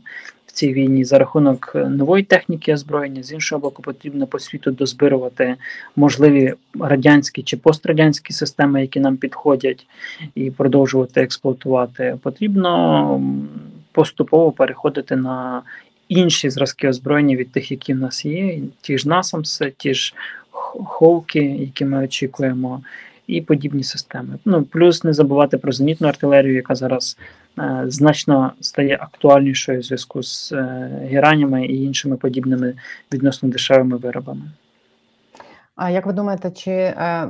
цій 0.51 0.73
війні 0.73 1.05
за 1.05 1.19
рахунок 1.19 1.71
нової 1.75 2.23
техніки 2.23 2.73
озброєння. 2.73 3.23
З 3.23 3.31
іншого 3.31 3.61
боку, 3.61 3.81
потрібно 3.81 4.27
по 4.27 4.39
світу 4.39 4.71
дозбирувати 4.71 5.55
можливі 5.95 6.53
радянські 6.79 7.43
чи 7.43 7.57
пострадянські 7.57 8.33
системи, 8.33 8.81
які 8.81 8.99
нам 8.99 9.17
підходять, 9.17 9.87
і 10.35 10.51
продовжувати 10.51 11.21
експлуатувати. 11.21 12.17
Потрібно 12.21 13.21
поступово 13.91 14.51
переходити 14.51 15.15
на 15.15 15.61
інші 16.09 16.49
зразки 16.49 16.89
озброєння 16.89 17.35
від 17.35 17.51
тих, 17.51 17.71
які 17.71 17.93
в 17.93 17.97
нас 17.97 18.25
є, 18.25 18.59
ті 18.81 18.97
ж 18.97 19.09
насамси, 19.09 19.73
ті 19.77 19.93
ж 19.93 20.13
Ховки, 20.51 21.39
які 21.39 21.85
ми 21.85 22.03
очікуємо, 22.03 22.81
і 23.27 23.41
подібні 23.41 23.83
системи. 23.83 24.29
Ну 24.45 24.63
плюс 24.63 25.03
не 25.03 25.13
забувати 25.13 25.57
про 25.57 25.71
зенітну 25.71 26.07
артилерію, 26.07 26.55
яка 26.55 26.75
зараз 26.75 27.17
е, 27.59 27.83
значно 27.87 28.51
стає 28.61 28.97
актуальнішою 29.01 29.79
в 29.79 29.83
зв'язку 29.83 30.23
з 30.23 30.51
е, 30.51 30.89
геранями 31.11 31.65
і 31.65 31.83
іншими 31.83 32.17
подібними 32.17 32.73
відносно 33.13 33.49
дешевими 33.49 33.97
виробами. 33.97 34.41
А 35.83 35.89
як 35.89 36.05
ви 36.05 36.13
думаєте, 36.13 36.51
чи, 36.51 36.71
е, 36.71 37.29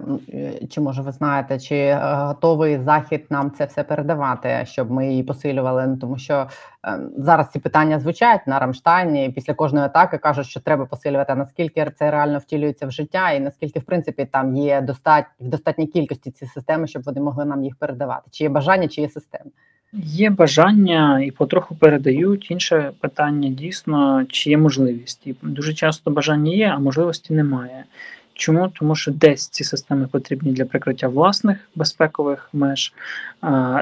чи 0.70 0.82
може 0.82 1.02
ви 1.02 1.12
знаєте, 1.12 1.60
чи 1.60 1.76
е, 1.76 2.00
готовий 2.04 2.80
захід 2.80 3.26
нам 3.30 3.52
це 3.52 3.66
все 3.66 3.84
передавати, 3.84 4.64
щоб 4.66 4.92
ми 4.92 5.10
її 5.10 5.24
посилювали? 5.24 5.88
Ну, 5.88 5.98
тому 5.98 6.18
що 6.18 6.48
е, 6.88 7.00
зараз 7.18 7.50
ці 7.50 7.60
питання 7.60 8.00
звучать 8.00 8.48
на 8.48 8.60
Рамштайні. 8.60 9.30
Після 9.30 9.54
кожної 9.54 9.86
атаки 9.86 10.18
кажуть, 10.18 10.46
що 10.48 10.60
треба 10.60 10.86
посилювати. 10.86 11.34
А 11.34 11.36
наскільки 11.36 11.92
це 12.00 12.12
реально 12.12 12.40
втілюється 12.40 12.88
в 12.88 12.92
життя, 12.92 13.32
і 13.32 13.40
наскільки 13.40 13.80
в 13.80 13.84
принципі 13.84 14.28
там 14.32 14.56
є 14.56 14.82
достать 14.82 15.26
в 15.40 15.48
достатній 15.48 15.88
кількості 15.88 16.32
ці 16.32 16.46
системи, 16.46 16.88
щоб 16.88 17.04
вони 17.04 17.22
могли 17.22 17.46
нам 17.46 17.64
їх 17.64 17.76
передавати? 17.76 18.28
Чи 18.32 18.44
є 18.44 18.50
бажання, 18.50 18.88
чи 18.88 19.02
є 19.02 19.10
системи? 19.10 19.52
Є 19.94 20.30
бажання 20.30 21.22
і 21.24 21.32
потроху 21.32 21.76
передають. 21.76 22.52
Інше 22.52 22.92
питання 23.00 23.50
дійсно, 23.50 24.26
чи 24.26 24.50
є 24.50 24.58
можливість. 24.58 25.28
І 25.28 25.36
дуже 25.42 25.74
часто 25.74 26.12
бажання 26.12 26.52
є, 26.52 26.68
а 26.76 26.80
можливості 26.80 27.34
немає. 27.34 27.84
Чому? 28.34 28.72
Тому 28.80 28.96
що 28.96 29.12
десь 29.12 29.48
ці 29.48 29.64
системи 29.64 30.08
потрібні 30.08 30.52
для 30.52 30.66
прикриття 30.66 31.08
власних 31.08 31.58
безпекових 31.76 32.50
меж, 32.54 32.94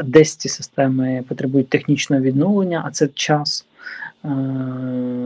десь 0.04 0.36
ці 0.36 0.50
системи 0.50 1.24
потребують 1.28 1.70
технічного 1.70 2.22
відновлення, 2.22 2.84
а 2.86 2.92
це 2.92 3.08
час. 3.08 3.66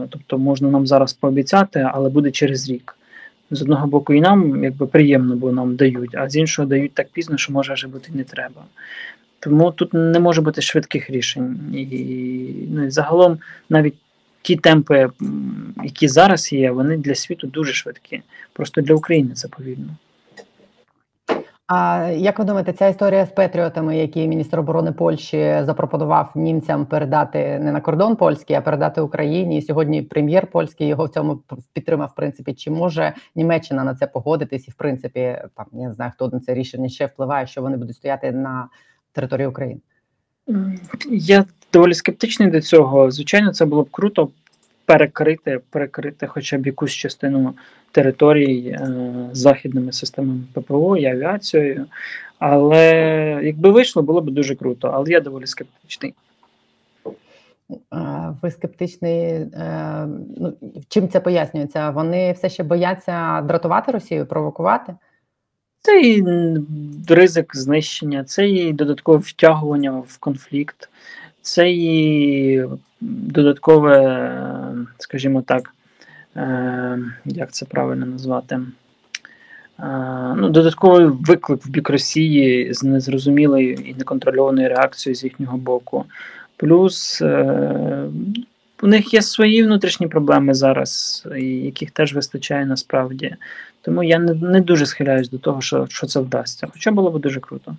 Тобто 0.08 0.38
можна 0.38 0.70
нам 0.70 0.86
зараз 0.86 1.12
пообіцяти, 1.12 1.88
але 1.92 2.10
буде 2.10 2.30
через 2.30 2.68
рік. 2.70 2.96
З 3.50 3.62
одного 3.62 3.86
боку, 3.86 4.14
і 4.14 4.20
нам 4.20 4.64
якби 4.64 4.86
приємно, 4.86 5.36
бо 5.36 5.52
нам 5.52 5.76
дають, 5.76 6.14
а 6.14 6.28
з 6.28 6.36
іншого 6.36 6.68
дають 6.68 6.94
так 6.94 7.08
пізно, 7.12 7.36
що 7.36 7.52
може 7.52 7.74
вже 7.74 7.88
бути 7.88 8.10
не 8.14 8.24
треба. 8.24 8.62
Тому 9.40 9.72
тут 9.72 9.94
не 9.94 10.20
може 10.20 10.40
бути 10.40 10.62
швидких 10.62 11.10
рішень. 11.10 11.58
І, 11.74 11.86
ну, 12.70 12.84
і 12.84 12.90
загалом 12.90 13.38
навіть 13.68 13.94
ті 14.44 14.56
темпи, 14.56 15.08
які 15.84 16.08
зараз 16.08 16.52
є, 16.52 16.70
вони 16.70 16.96
для 16.96 17.14
світу 17.14 17.46
дуже 17.46 17.72
швидкі. 17.72 18.22
Просто 18.52 18.80
для 18.80 18.94
України 18.94 19.34
це 19.34 19.48
повільно. 19.48 19.96
А 21.66 22.08
як 22.16 22.38
ви 22.38 22.44
думаєте, 22.44 22.72
ця 22.72 22.88
історія 22.88 23.26
з 23.26 23.30
Петріотами, 23.30 23.98
які 23.98 24.28
міністр 24.28 24.60
оборони 24.60 24.92
Польщі 24.92 25.62
запропонував 25.62 26.32
німцям 26.34 26.86
передати 26.86 27.58
не 27.58 27.72
на 27.72 27.80
кордон 27.80 28.16
польський, 28.16 28.56
а 28.56 28.60
передати 28.60 29.00
Україні? 29.00 29.58
І 29.58 29.62
сьогодні 29.62 30.02
прем'єр 30.02 30.46
польський 30.46 30.88
його 30.88 31.04
в 31.04 31.08
цьому 31.08 31.42
підтримав. 31.72 32.08
В 32.08 32.14
принципі, 32.14 32.54
чи 32.54 32.70
може 32.70 33.12
Німеччина 33.34 33.84
на 33.84 33.94
це 33.94 34.06
погодитись? 34.06 34.68
І 34.68 34.70
в 34.70 34.74
принципі, 34.74 35.38
там 35.54 35.66
я 35.72 35.88
не 35.88 35.94
знаю, 35.94 36.12
хто 36.14 36.28
на 36.28 36.40
це 36.40 36.54
рішення 36.54 36.88
ще 36.88 37.06
впливає, 37.06 37.46
що 37.46 37.62
вони 37.62 37.76
будуть 37.76 37.96
стояти 37.96 38.32
на 38.32 38.68
території 39.12 39.48
України? 39.48 39.80
Я 41.10 41.44
доволі 41.74 41.94
скептичний 41.94 42.50
до 42.50 42.60
цього. 42.60 43.10
Звичайно, 43.10 43.52
це 43.52 43.64
було 43.64 43.82
б 43.82 43.90
круто 43.90 44.28
перекрити, 44.86 45.60
перекрити 45.70 46.26
хоча 46.26 46.58
б 46.58 46.66
якусь 46.66 46.92
частину 46.92 47.54
територій 47.92 48.68
е, 48.68 48.88
західними 49.32 49.92
системами 49.92 50.40
ППО 50.52 50.96
і 50.96 51.04
авіацією. 51.04 51.86
Але 52.38 52.86
якби 53.42 53.70
вийшло, 53.70 54.02
було 54.02 54.20
б 54.20 54.30
дуже 54.30 54.54
круто. 54.54 54.88
Але 54.88 55.10
я 55.10 55.20
доволі 55.20 55.46
скептичний. 55.46 56.14
Ви 58.42 58.50
скептичний. 58.50 59.22
Е, 59.22 60.08
ну, 60.36 60.52
Чим 60.88 61.08
це 61.08 61.20
пояснюється? 61.20 61.90
Вони 61.90 62.32
все 62.32 62.48
ще 62.48 62.62
бояться 62.62 63.40
дратувати 63.40 63.92
Росію, 63.92 64.26
провокувати? 64.26 64.94
Це 65.80 66.00
і 66.00 66.24
ризик 67.08 67.56
знищення, 67.56 68.24
це 68.24 68.48
і 68.48 68.72
додаткове 68.72 69.18
втягування 69.18 69.92
в 69.92 70.18
конфлікт, 70.18 70.88
це 71.44 71.70
і 71.70 72.64
додаткове, 73.00 74.46
скажімо 74.98 75.42
так, 75.42 75.74
е, 76.36 76.98
як 77.24 77.52
це 77.52 77.66
правильно 77.66 78.06
назвати? 78.06 78.54
Е, 78.54 78.64
ну, 80.36 80.50
Додатковий 80.50 81.06
виклик 81.06 81.66
в 81.66 81.68
бік 81.68 81.90
Росії 81.90 82.74
з 82.74 82.82
незрозумілою 82.82 83.72
і 83.72 83.94
неконтрольованою 83.94 84.68
реакцією 84.68 85.16
з 85.16 85.24
їхнього 85.24 85.58
боку. 85.58 86.04
Плюс 86.56 87.22
е, 87.22 88.08
у 88.82 88.86
них 88.86 89.14
є 89.14 89.22
свої 89.22 89.62
внутрішні 89.62 90.08
проблеми 90.08 90.54
зараз, 90.54 91.22
яких 91.40 91.90
теж 91.90 92.14
вистачає 92.14 92.66
насправді. 92.66 93.36
Тому 93.82 94.02
я 94.02 94.18
не 94.18 94.60
дуже 94.60 94.86
схиляюсь 94.86 95.30
до 95.30 95.38
того, 95.38 95.60
що 95.60 95.86
що 95.90 96.06
це 96.06 96.20
вдасться. 96.20 96.66
Хоча 96.72 96.90
було 96.90 97.10
б 97.10 97.20
дуже 97.20 97.40
круто. 97.40 97.76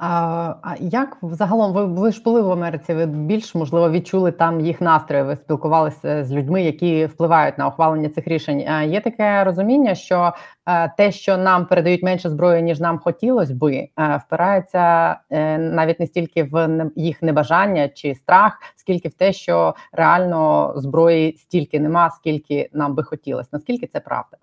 А 0.00 0.74
як 0.80 1.16
взагалом 1.22 1.72
ви 1.72 1.84
ви 1.84 2.12
ж 2.12 2.22
були 2.22 2.42
в 2.42 2.52
Америці? 2.52 2.94
Ви 2.94 3.06
більш 3.06 3.54
можливо 3.54 3.90
відчули 3.90 4.32
там 4.32 4.60
їх 4.60 4.80
настрої? 4.80 5.22
Ви 5.22 5.36
спілкувалися 5.36 6.24
з 6.24 6.32
людьми, 6.32 6.62
які 6.62 7.06
впливають 7.06 7.58
на 7.58 7.68
ухвалення 7.68 8.08
цих 8.08 8.28
рішень? 8.28 8.68
А 8.68 8.82
Є 8.82 9.00
таке 9.00 9.44
розуміння, 9.44 9.94
що 9.94 10.32
а, 10.64 10.88
те, 10.88 11.12
що 11.12 11.36
нам 11.36 11.66
передають 11.66 12.02
менше 12.02 12.30
зброї, 12.30 12.62
ніж 12.62 12.80
нам 12.80 12.98
хотілося 12.98 13.54
би, 13.54 13.88
а, 13.94 14.16
впирається 14.16 15.16
е, 15.30 15.58
навіть 15.58 16.00
не 16.00 16.06
стільки 16.06 16.42
в 16.42 16.84
їх 16.96 17.22
небажання 17.22 17.88
чи 17.88 18.14
страх, 18.14 18.58
скільки 18.76 19.08
в 19.08 19.14
те, 19.14 19.32
що 19.32 19.74
реально 19.92 20.72
зброї 20.76 21.36
стільки 21.36 21.80
нема, 21.80 22.10
скільки 22.10 22.70
нам 22.72 22.94
би 22.94 23.02
хотілося. 23.02 23.48
Наскільки 23.52 23.86
це 23.86 24.00
правда? 24.00 24.36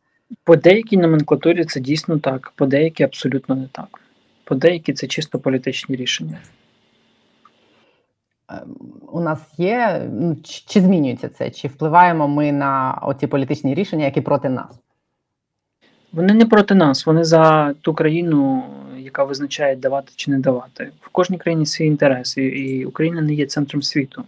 По 0.43 0.55
деякій 0.55 0.97
номенклатурі 0.97 1.65
це 1.65 1.79
дійсно 1.79 2.19
так, 2.19 2.53
по 2.55 2.65
деякій 2.65 3.03
абсолютно 3.03 3.55
не 3.55 3.67
так. 3.71 4.04
По 4.45 4.55
деякі 4.55 4.93
це 4.93 5.07
чисто 5.07 5.39
політичні 5.39 5.95
рішення. 5.95 6.37
Ем, 8.49 8.75
у 9.11 9.19
нас 9.19 9.39
є 9.57 10.09
ну, 10.11 10.37
чи 10.43 10.81
змінюється 10.81 11.29
це? 11.29 11.49
Чи 11.49 11.67
впливаємо 11.67 12.27
ми 12.27 12.51
на 12.51 12.99
оці 13.01 13.27
політичні 13.27 13.73
рішення, 13.73 14.05
які 14.05 14.21
проти 14.21 14.49
нас? 14.49 14.79
Вони 16.11 16.33
не 16.33 16.45
проти 16.45 16.75
нас, 16.75 17.05
вони 17.05 17.23
за 17.23 17.73
ту 17.73 17.93
країну, 17.93 18.63
яка 18.97 19.23
визначає 19.23 19.75
давати 19.75 20.11
чи 20.15 20.31
не 20.31 20.39
давати. 20.39 20.91
В 21.01 21.09
кожній 21.09 21.37
країні 21.37 21.65
свій 21.65 21.85
інтерес, 21.85 22.37
і 22.37 22.85
Україна 22.85 23.21
не 23.21 23.33
є 23.33 23.45
центром 23.45 23.81
світу. 23.81 24.23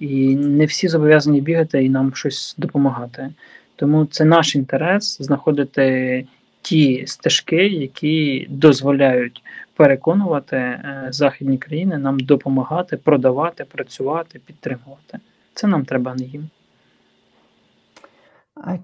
І 0.00 0.36
не 0.36 0.64
всі 0.64 0.88
зобов'язані 0.88 1.40
бігати 1.40 1.84
і 1.84 1.88
нам 1.88 2.14
щось 2.14 2.54
допомагати. 2.58 3.30
Тому 3.76 4.06
це 4.06 4.24
наш 4.24 4.54
інтерес 4.54 5.16
знаходити 5.20 6.26
ті 6.62 7.06
стежки, 7.06 7.68
які 7.68 8.46
дозволяють 8.50 9.42
переконувати 9.76 10.56
е, 10.56 11.06
західні 11.10 11.58
країни 11.58 11.98
нам 11.98 12.20
допомагати, 12.20 12.96
продавати, 12.96 13.64
працювати, 13.64 14.38
підтримувати. 14.38 15.18
Це 15.54 15.66
нам 15.66 15.84
треба 15.84 16.14
не 16.14 16.24
їм. 16.24 16.48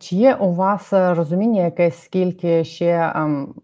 Чи 0.00 0.16
є 0.16 0.34
у 0.34 0.54
вас 0.54 0.92
е, 0.92 1.14
розуміння, 1.14 1.64
якесь 1.64 2.02
скільки 2.02 2.64
ще 2.64 3.12
ем, 3.14 3.54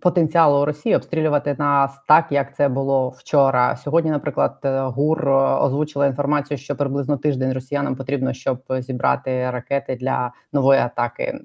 потенціалу 0.00 0.64
Росії 0.64 0.96
обстрілювати 0.96 1.56
нас 1.58 1.98
так, 2.08 2.26
як 2.30 2.56
це 2.56 2.68
було 2.68 3.08
вчора? 3.08 3.76
Сьогодні, 3.76 4.10
наприклад, 4.10 4.58
е, 4.64 4.80
ГУР 4.80 5.28
озвучила 5.28 6.06
інформацію, 6.06 6.58
що 6.58 6.76
приблизно 6.76 7.16
тиждень 7.16 7.52
росіянам 7.52 7.96
потрібно, 7.96 8.32
щоб 8.32 8.58
зібрати 8.78 9.50
ракети 9.50 9.96
для 9.96 10.32
нової 10.52 10.80
атаки. 10.80 11.38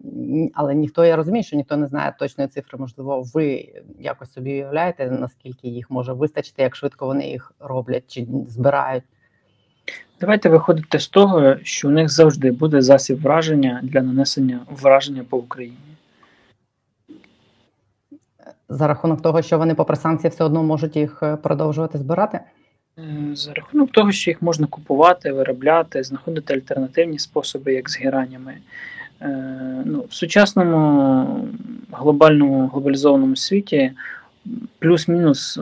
Але 0.53 0.75
ніхто 0.75 1.05
я 1.05 1.15
розумію, 1.15 1.43
що 1.43 1.57
ніхто 1.57 1.77
не 1.77 1.87
знає 1.87 2.15
точної 2.19 2.47
цифри. 2.47 2.77
Можливо, 2.77 3.23
ви 3.33 3.69
якось 3.99 4.33
собі 4.33 4.51
уявляєте, 4.51 5.11
наскільки 5.11 5.67
їх 5.67 5.91
може 5.91 6.13
вистачити, 6.13 6.61
як 6.61 6.75
швидко 6.75 7.05
вони 7.05 7.27
їх 7.27 7.53
роблять 7.59 8.03
чи 8.07 8.27
збирають. 8.47 9.03
Давайте 10.21 10.49
виходити 10.49 10.99
з 10.99 11.07
того, 11.07 11.55
що 11.63 11.87
у 11.87 11.91
них 11.91 12.09
завжди 12.09 12.51
буде 12.51 12.81
засіб 12.81 13.21
враження 13.21 13.79
для 13.83 14.01
нанесення 14.01 14.59
враження 14.69 15.23
по 15.29 15.37
Україні. 15.37 15.90
За 18.71 18.87
рахунок 18.87 19.21
того, 19.21 19.41
що 19.41 19.57
вони, 19.57 19.75
попри 19.75 19.95
санкції, 19.95 20.31
все 20.31 20.43
одно 20.43 20.63
можуть 20.63 20.95
їх 20.95 21.23
е, 21.23 21.35
продовжувати 21.35 21.97
збирати? 21.97 22.39
Е, 22.97 23.03
за 23.33 23.53
рахунок 23.53 23.91
того, 23.91 24.11
що 24.11 24.31
їх 24.31 24.41
можна 24.41 24.67
купувати, 24.67 25.31
виробляти, 25.31 26.03
знаходити 26.03 26.53
альтернативні 26.53 27.19
способи, 27.19 27.73
як 27.73 27.89
згираннями. 27.89 28.57
Е, 29.21 29.83
ну, 29.85 30.05
В 30.09 30.13
сучасному 30.13 31.47
глобальному 31.91 32.67
глобалізованому 32.67 33.35
світі 33.35 33.91
плюс-мінус 34.79 35.59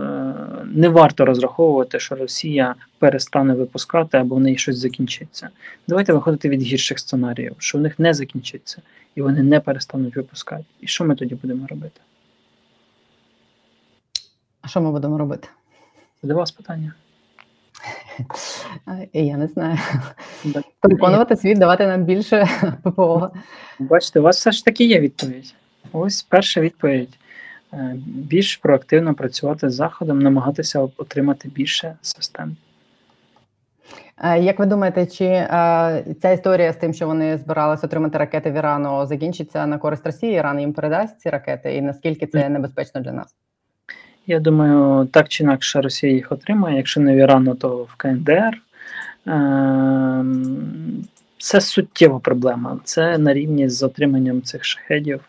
не 0.66 0.90
варто 0.90 1.26
розраховувати, 1.26 2.00
що 2.00 2.16
Росія 2.16 2.76
перестане 3.00 3.54
випускати 3.54 4.18
або 4.18 4.36
в 4.36 4.40
неї 4.40 4.58
щось 4.58 4.78
закінчиться. 4.78 5.50
Давайте 5.88 6.14
виходити 6.14 6.50
від 6.50 6.62
гірших 6.62 7.00
сценаріїв, 7.00 7.56
що 7.58 7.78
в 7.78 7.82
них 7.82 8.00
не 8.00 8.14
закінчиться 8.14 8.82
і 9.16 9.22
вони 9.22 9.44
не 9.44 9.60
перестануть 9.60 10.16
випускати. 10.16 10.64
І 10.82 10.88
що 10.88 11.06
ми 11.06 11.16
тоді 11.16 11.36
будемо 11.36 11.68
робити? 11.68 12.02
А 14.62 14.68
що 14.68 14.82
ми 14.82 14.92
будемо 14.92 15.18
робити? 15.18 15.48
Це 16.22 16.34
вас 16.34 16.52
питання. 16.52 16.94
Я 19.14 19.38
не 19.38 19.48
знаю. 19.48 19.78
Переконувати 20.80 21.36
світ, 21.36 21.58
давати 21.58 21.88
нам 21.88 22.04
більше 22.04 22.48
ППО. 22.84 23.32
Бачите, 23.80 24.20
у 24.20 24.24
вас 24.24 24.38
все 24.38 24.52
ж 24.52 24.66
таки 24.66 24.86
є 24.86 25.00
відповідь. 25.00 25.56
Ось 25.92 26.24
перша 26.24 26.62
відповідь. 26.62 27.18
Е, 27.74 27.96
більш 28.06 28.58
проактивно 28.58 29.14
працювати 29.14 29.70
з 29.70 29.74
заходом, 29.74 30.20
намагатися 30.20 30.80
отримати 30.80 31.50
більше 31.50 31.96
систем. 32.02 32.58
Як 34.24 34.60
ви 34.60 34.66
думаєте, 34.66 35.06
чи 35.06 35.48
ця 36.22 36.32
історія 36.34 36.74
з 36.74 36.76
тим, 36.76 36.94
що 36.94 37.08
вони 37.08 37.38
збиралися 37.38 37.88
отримати 37.88 38.18
ракети 38.18 38.52
в 38.52 38.56
Ірану, 38.56 39.06
закінчиться 39.06 39.66
на 39.66 39.78
користь 39.78 40.06
Росії? 40.06 40.34
Іран 40.34 40.60
їм 40.60 40.74
передасть 40.74 41.20
ці 41.20 41.30
ракети, 41.30 41.76
і 41.76 41.82
наскільки 41.82 42.28
це 42.28 42.50
небезпечно 42.50 43.02
для 43.02 43.12
нас? 43.12 43.36
Я 44.30 44.40
думаю, 44.40 45.06
так 45.06 45.28
чи 45.28 45.44
інакше 45.44 45.82
Росія 45.82 46.14
їх 46.14 46.32
отримає. 46.32 46.78
Якщо 46.78 47.02
не 47.02 47.16
в 47.16 47.18
Ірану, 47.18 47.56
то 47.56 47.84
в 47.84 47.96
КНДР. 47.96 48.62
Це 51.38 51.62
суттєва 51.62 52.20
проблема. 52.20 52.80
Це 52.84 53.18
на 53.18 53.34
рівні 53.34 53.70
з 53.70 53.84
отриманням 53.84 54.42
цих 54.42 54.64
шахедів. 54.66 55.22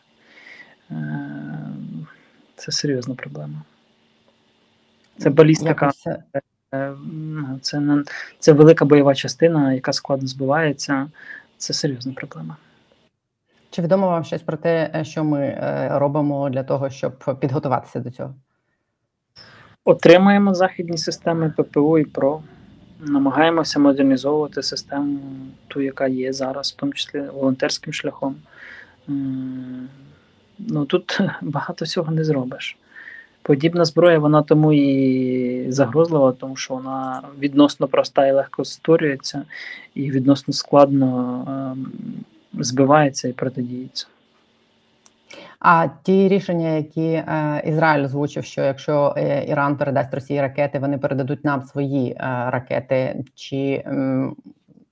Це 2.57 2.73
серйозна 2.73 3.15
проблема. 3.15 3.63
Це 5.19 5.31
балістика. 5.31 5.93
Ну, 7.13 7.59
це 7.63 7.81
не 7.81 8.05
це 8.39 8.53
велика 8.53 8.85
бойова 8.85 9.15
частина, 9.15 9.73
яка 9.73 9.93
складно 9.93 10.29
збивається. 10.29 11.11
Це 11.57 11.73
серйозна 11.73 12.13
проблема. 12.13 12.57
Чи 13.71 13.83
відомо 13.83 14.07
вам 14.07 14.25
щось 14.25 14.43
про 14.43 14.57
те, 14.57 14.91
е, 14.95 15.05
що 15.05 15.25
ми 15.25 15.41
е, 15.41 15.89
робимо 15.93 16.51
для 16.51 16.63
того, 16.63 16.91
щоб 16.91 17.39
підготуватися 17.41 18.01
до 18.01 18.11
цього? 18.11 18.35
Отримаємо 19.85 20.55
західні 20.55 20.99
системи 20.99 21.55
ППО 21.57 21.99
і 21.99 22.05
ПРО. 22.05 22.43
Намагаємося 23.01 23.79
модернізовувати 23.79 24.63
систему, 24.63 25.19
ту, 25.69 25.81
яка 25.81 26.07
є 26.07 26.33
зараз, 26.33 26.73
в 26.73 26.81
тому 26.81 26.93
числі 26.93 27.21
волонтерським 27.21 27.93
шляхом 27.93 28.37
ну 30.69 30.85
тут 30.85 31.21
багато 31.43 31.85
всього 31.85 32.13
не 32.13 32.25
зробиш. 32.25 32.77
Подібна 33.43 33.85
зброя, 33.85 34.19
вона 34.19 34.43
тому 34.43 34.73
і 34.73 35.73
загрозлива, 35.73 36.33
тому 36.33 36.57
що 36.57 36.75
вона 36.75 37.23
відносно 37.39 37.89
проста 37.89 38.27
і 38.27 38.33
легко 38.33 38.65
створюється, 38.65 39.43
і 39.95 40.11
відносно 40.11 40.55
складно 40.55 41.77
е, 42.57 42.63
збивається 42.63 43.29
і 43.29 43.33
протидіється. 43.33 44.07
А 45.61 45.89
ті 46.03 46.29
рішення, 46.29 46.69
які 46.69 47.07
е, 47.07 47.63
Ізраїль 47.67 48.05
озвучив, 48.05 48.45
що 48.45 48.63
якщо 48.63 49.15
е, 49.17 49.45
Іран 49.49 49.77
передасть 49.77 50.15
Росії 50.15 50.41
ракети, 50.41 50.79
вони 50.79 50.99
передадуть 50.99 51.45
нам 51.45 51.63
свої 51.63 52.11
е, 52.11 52.17
ракети, 52.51 53.25
чи 53.35 53.85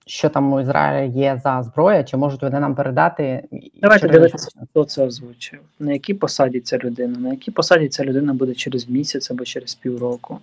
що 0.06 0.28
там 0.28 0.52
у 0.52 0.60
Ізраїля 0.60 1.12
є 1.20 1.40
за 1.44 1.62
зброя, 1.62 2.04
чи 2.04 2.16
можуть 2.16 2.42
вони 2.42 2.60
нам 2.60 2.74
передати? 2.74 3.44
Давайте 3.82 4.08
дивитися, 4.08 4.48
хто 4.70 4.84
це 4.84 5.04
озвучив, 5.04 5.58
на 5.78 5.92
якій 5.92 6.14
посаді 6.14 6.60
ця 6.60 6.78
людина, 6.78 7.18
на 7.18 7.30
якій 7.30 7.50
посаді 7.50 7.88
ця 7.88 8.04
людина 8.04 8.34
буде 8.34 8.54
через 8.54 8.88
місяць 8.88 9.30
або 9.30 9.44
через 9.44 9.74
півроку. 9.74 10.38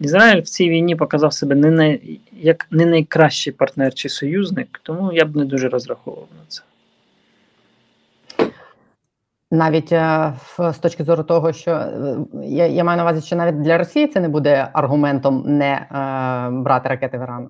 Ізраїль 0.00 0.40
в 0.40 0.48
цій 0.48 0.68
війні 0.68 0.96
показав 0.96 1.32
себе 1.32 1.54
не 1.54 1.70
най, 1.70 2.20
як 2.32 2.66
не 2.70 2.86
найкращий 2.86 3.52
партнер 3.52 3.94
чи 3.94 4.08
союзник, 4.08 4.80
тому 4.82 5.12
я 5.12 5.24
б 5.24 5.36
не 5.36 5.44
дуже 5.44 5.68
розраховував 5.68 6.28
на 6.38 6.44
це. 6.48 6.62
Навіть 9.50 9.92
е, 9.92 10.32
з 10.58 10.78
точки 10.78 11.04
зору 11.04 11.22
того, 11.22 11.52
що 11.52 11.70
е, 11.70 12.16
я, 12.42 12.66
я 12.66 12.84
маю 12.84 12.96
на 12.96 13.02
увазі, 13.02 13.26
що 13.26 13.36
навіть 13.36 13.60
для 13.60 13.78
Росії 13.78 14.06
це 14.06 14.20
не 14.20 14.28
буде 14.28 14.68
аргументом 14.72 15.44
не 15.46 15.72
е, 15.72 15.86
брати 16.50 16.88
ракети 16.88 17.18
в 17.18 17.22
Іран. 17.22 17.48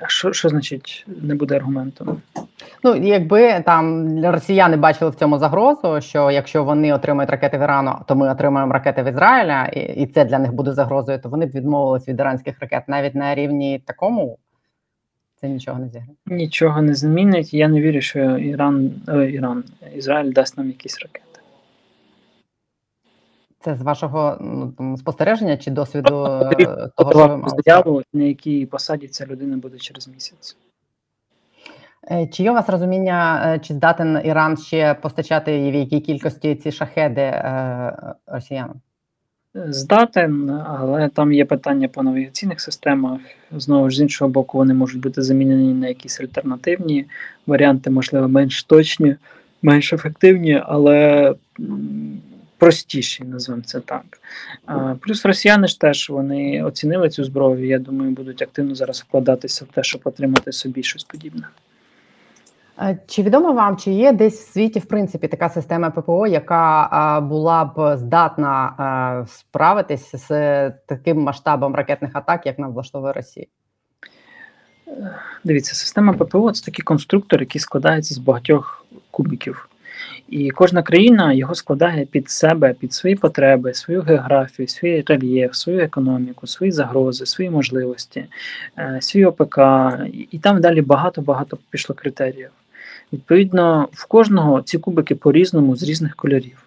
А 0.00 0.08
що, 0.08 0.32
що 0.32 0.48
значить 0.48 1.06
не 1.22 1.34
буде 1.34 1.56
аргументом? 1.56 2.22
Ну, 2.84 2.96
якби 2.96 3.60
там 3.60 4.08
росіяни 4.24 4.76
бачили 4.76 5.10
в 5.10 5.14
цьому 5.14 5.38
загрозу, 5.38 6.00
що 6.00 6.30
якщо 6.30 6.64
вони 6.64 6.94
отримають 6.94 7.30
ракети 7.30 7.58
в 7.58 7.62
Ірану, 7.62 7.98
то 8.06 8.16
ми 8.16 8.30
отримаємо 8.30 8.72
ракети 8.72 9.02
в 9.02 9.06
Ізраїля, 9.06 9.66
і, 9.66 9.80
і 9.80 10.06
це 10.06 10.24
для 10.24 10.38
них 10.38 10.52
буде 10.52 10.72
загрозою, 10.72 11.20
то 11.20 11.28
вони 11.28 11.46
б 11.46 11.50
відмовились 11.50 12.08
від 12.08 12.20
іранських 12.20 12.60
ракет. 12.60 12.82
Навіть 12.88 13.14
на 13.14 13.34
рівні 13.34 13.82
такому 13.86 14.38
це 15.40 15.48
нічого 15.48 15.78
не 15.78 15.88
зіграє. 15.88 16.16
Нічого 16.26 16.82
не 16.82 16.94
змінить. 16.94 17.54
Я 17.54 17.68
не 17.68 17.80
вірю, 17.80 18.00
що 18.00 18.38
Іран, 18.38 18.90
е, 19.08 19.30
Іран, 19.30 19.64
Ізраїль 19.94 20.32
дасть 20.32 20.58
нам 20.58 20.68
якісь 20.68 20.98
ракети. 20.98 21.24
Це 23.60 23.74
з 23.74 23.82
вашого 23.82 24.38
ну, 24.40 24.72
там, 24.78 24.96
спостереження 24.96 25.56
чи 25.56 25.70
досвіду 25.70 26.24
е, 26.26 26.90
того, 26.96 27.10
що 27.10 27.28
ви 27.28 27.36
мали? 27.36 27.56
заяву, 27.64 28.02
на 28.12 28.24
якій 28.24 28.66
посаді 28.66 29.08
ця 29.08 29.26
людина 29.26 29.56
буде 29.56 29.78
через 29.78 30.08
місяць. 30.08 30.56
Е, 32.10 32.26
Чи 32.26 32.42
є 32.42 32.50
у 32.50 32.54
вас 32.54 32.68
розуміння, 32.68 33.58
чи 33.62 33.74
здатен 33.74 34.20
Іран 34.24 34.56
ще 34.56 34.94
постачати 34.94 35.66
і 35.66 35.70
в 35.70 35.74
якій 35.74 36.00
кількості 36.00 36.54
ці 36.54 36.72
шахеди 36.72 37.42
росіянам? 38.26 38.80
Здатен, 39.68 40.50
але 40.50 41.08
там 41.08 41.32
є 41.32 41.44
питання 41.44 41.88
по 41.88 42.02
навігаційних 42.02 42.60
системах. 42.60 43.20
Знову 43.56 43.90
ж 43.90 43.96
з 43.96 44.00
іншого 44.00 44.30
боку, 44.30 44.58
вони 44.58 44.74
можуть 44.74 45.00
бути 45.00 45.22
замінені 45.22 45.74
на 45.74 45.88
якісь 45.88 46.20
альтернативні 46.20 47.04
варіанти, 47.46 47.90
можливо, 47.90 48.28
менш 48.28 48.62
точні, 48.62 49.16
менш 49.62 49.92
ефективні, 49.92 50.62
але 50.66 51.34
простіші, 52.58 53.24
назвемо 53.24 53.62
це 53.62 53.80
так. 53.80 54.20
Плюс 55.00 55.26
росіяни 55.26 55.68
ж 55.68 55.80
теж 55.80 56.10
вони 56.10 56.62
оцінили 56.62 57.08
цю 57.08 57.24
зброю. 57.24 57.66
Я 57.66 57.78
думаю, 57.78 58.10
будуть 58.10 58.42
активно 58.42 58.74
зараз 58.74 59.00
вкладатися 59.08 59.64
в 59.64 59.74
те, 59.74 59.82
щоб 59.82 60.00
отримати 60.04 60.52
собі 60.52 60.82
щось 60.82 61.04
подібне. 61.04 61.42
Е, 62.80 62.98
Чи 63.06 63.22
відомо 63.22 63.52
вам, 63.52 63.76
чи 63.76 63.90
є 63.90 64.12
десь 64.12 64.40
в 64.40 64.52
світі 64.52 64.78
в 64.78 64.84
принципі 64.84 65.28
така 65.28 65.48
система 65.48 65.90
ППО, 65.90 66.26
яка 66.26 66.84
е, 67.18 67.20
була 67.20 67.64
б 67.64 67.96
здатна 67.96 68.74
е, 69.24 69.26
справитись 69.30 70.28
з 70.28 70.70
таким 70.70 71.20
масштабом 71.20 71.74
ракетних 71.74 72.10
атак, 72.14 72.46
як 72.46 72.58
нам 72.58 72.72
влаштовує 72.72 73.12
Росія? 73.12 73.46
Дивіться, 75.44 75.74
система 75.74 76.12
ППО 76.12 76.52
це 76.52 76.64
такий 76.64 76.82
конструктор, 76.82 77.40
який 77.40 77.60
складається 77.60 78.14
з 78.14 78.18
багатьох 78.18 78.86
кубиків. 79.10 79.68
І 80.28 80.50
кожна 80.50 80.82
країна 80.82 81.32
його 81.32 81.54
складає 81.54 82.04
під 82.04 82.30
себе, 82.30 82.72
під 82.72 82.92
свої 82.92 83.16
потреби, 83.16 83.74
свою 83.74 84.02
географію, 84.02 84.68
свій 84.68 85.04
рельєф, 85.06 85.54
свою 85.54 85.80
економіку, 85.80 86.46
свої 86.46 86.72
загрози, 86.72 87.26
свої 87.26 87.50
можливості, 87.50 88.24
свій 89.00 89.24
ОПК, 89.24 89.58
і 90.30 90.38
там 90.38 90.60
далі 90.60 90.82
багато-багато 90.82 91.58
пішло 91.70 91.94
критеріїв. 91.94 92.50
Відповідно, 93.12 93.88
в 93.92 94.06
кожного 94.06 94.62
ці 94.62 94.78
кубики 94.78 95.14
по-різному 95.14 95.76
з 95.76 95.82
різних 95.82 96.16
кольорів. 96.16 96.66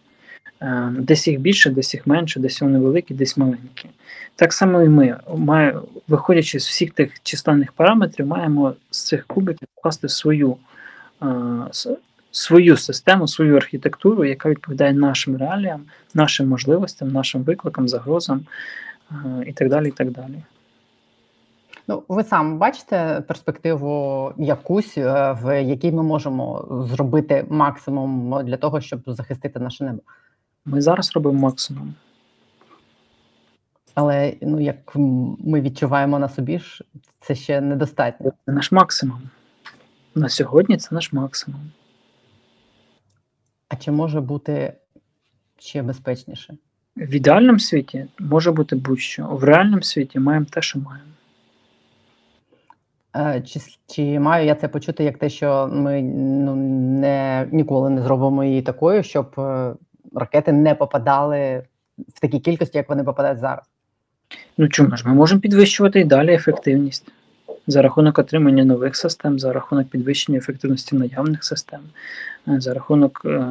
Е, 0.61 0.93
Десь 0.99 1.27
їх 1.27 1.39
більше, 1.39 1.69
десь 1.69 1.93
їх 1.93 2.07
менше, 2.07 2.39
десь 2.39 2.61
вони 2.61 2.79
великі, 2.79 3.15
десь 3.15 3.37
маленькі. 3.37 3.89
Так 4.35 4.53
само 4.53 4.81
і 4.81 4.89
ми, 4.89 5.17
виходячи 6.07 6.59
з 6.59 6.67
всіх 6.67 6.91
тих 6.91 7.11
численних 7.23 7.71
параметрів, 7.71 8.27
маємо 8.27 8.73
з 8.91 9.03
цих 9.03 9.27
кубиків 9.27 9.67
вкласти 9.77 10.09
свою, 10.09 10.57
е, 11.23 11.27
свою 12.31 12.77
систему, 12.77 13.27
свою 13.27 13.55
архітектуру, 13.55 14.25
яка 14.25 14.49
відповідає 14.49 14.93
нашим 14.93 15.37
реаліям, 15.37 15.81
нашим 16.13 16.47
можливостям, 16.47 17.11
нашим 17.11 17.43
викликам, 17.43 17.87
загрозам 17.87 18.45
е, 19.11 19.15
і 19.47 19.53
так 19.53 19.69
далі. 19.69 19.87
і 19.87 19.91
так 19.91 20.11
далі. 20.11 20.35
Ну, 21.91 22.03
ви 22.07 22.23
сам 22.23 22.57
бачите 22.57 23.23
перспективу 23.27 24.33
якусь, 24.37 24.97
е, 24.97 25.37
в 25.41 25.63
якій 25.63 25.91
ми 25.91 26.03
можемо 26.03 26.67
зробити 26.89 27.45
максимум 27.49 28.43
для 28.45 28.57
того, 28.57 28.81
щоб 28.81 29.01
захистити 29.07 29.59
наше 29.59 29.83
небо. 29.83 30.01
Ми 30.65 30.81
зараз 30.81 31.11
робимо 31.15 31.39
максимум. 31.39 31.93
Але 33.95 34.33
ну 34.41 34.59
як 34.59 34.95
ми 35.45 35.61
відчуваємо 35.61 36.19
на 36.19 36.29
собі 36.29 36.61
це 37.19 37.35
ще 37.35 37.61
недостатньо. 37.61 38.31
Це 38.45 38.51
наш 38.51 38.71
максимум. 38.71 39.21
На 40.15 40.29
сьогодні 40.29 40.77
це 40.77 40.95
наш 40.95 41.13
максимум. 41.13 41.61
А 43.69 43.75
чи 43.75 43.91
може 43.91 44.21
бути 44.21 44.73
ще 45.59 45.81
безпечніше? 45.81 46.57
В 46.97 47.13
ідеальному 47.13 47.59
світі 47.59 48.05
може 48.19 48.51
бути 48.51 48.75
будь-що. 48.75 49.27
В 49.27 49.43
реальному 49.43 49.81
світі 49.81 50.19
маємо 50.19 50.45
те, 50.45 50.61
що 50.61 50.79
маємо. 50.79 51.11
Е, 53.15 53.41
Чи, 53.41 53.59
чи 53.87 54.19
маю 54.19 54.45
я 54.45 54.55
це 54.55 54.67
почути 54.67 55.03
як 55.03 55.17
те, 55.17 55.29
що 55.29 55.69
ми 55.73 56.01
ну, 56.01 56.55
не, 56.99 57.47
ніколи 57.51 57.89
не 57.89 58.01
зробимо 58.01 58.43
її 58.43 58.61
такою, 58.61 59.03
щоб 59.03 59.35
е, 59.37 59.73
ракети 60.15 60.51
не 60.51 60.75
попадали 60.75 61.63
в 62.15 62.19
такій 62.19 62.39
кількості, 62.39 62.77
як 62.77 62.89
вони 62.89 63.03
попадають 63.03 63.39
зараз? 63.39 63.65
Ну 64.57 64.67
чому 64.67 64.97
ж 64.97 65.07
ми 65.07 65.13
можемо 65.13 65.41
підвищувати 65.41 65.99
і 65.99 66.03
далі 66.03 66.33
ефективність 66.33 67.11
за 67.71 67.81
рахунок 67.81 68.19
отримання 68.19 68.65
нових 68.65 68.95
систем, 68.95 69.39
за 69.39 69.53
рахунок 69.53 69.87
підвищення 69.87 70.37
ефективності 70.37 70.95
наявних 70.95 71.43
систем, 71.43 71.79
е, 72.47 72.61
за 72.61 72.73
рахунок, 72.73 73.21
е, 73.25 73.43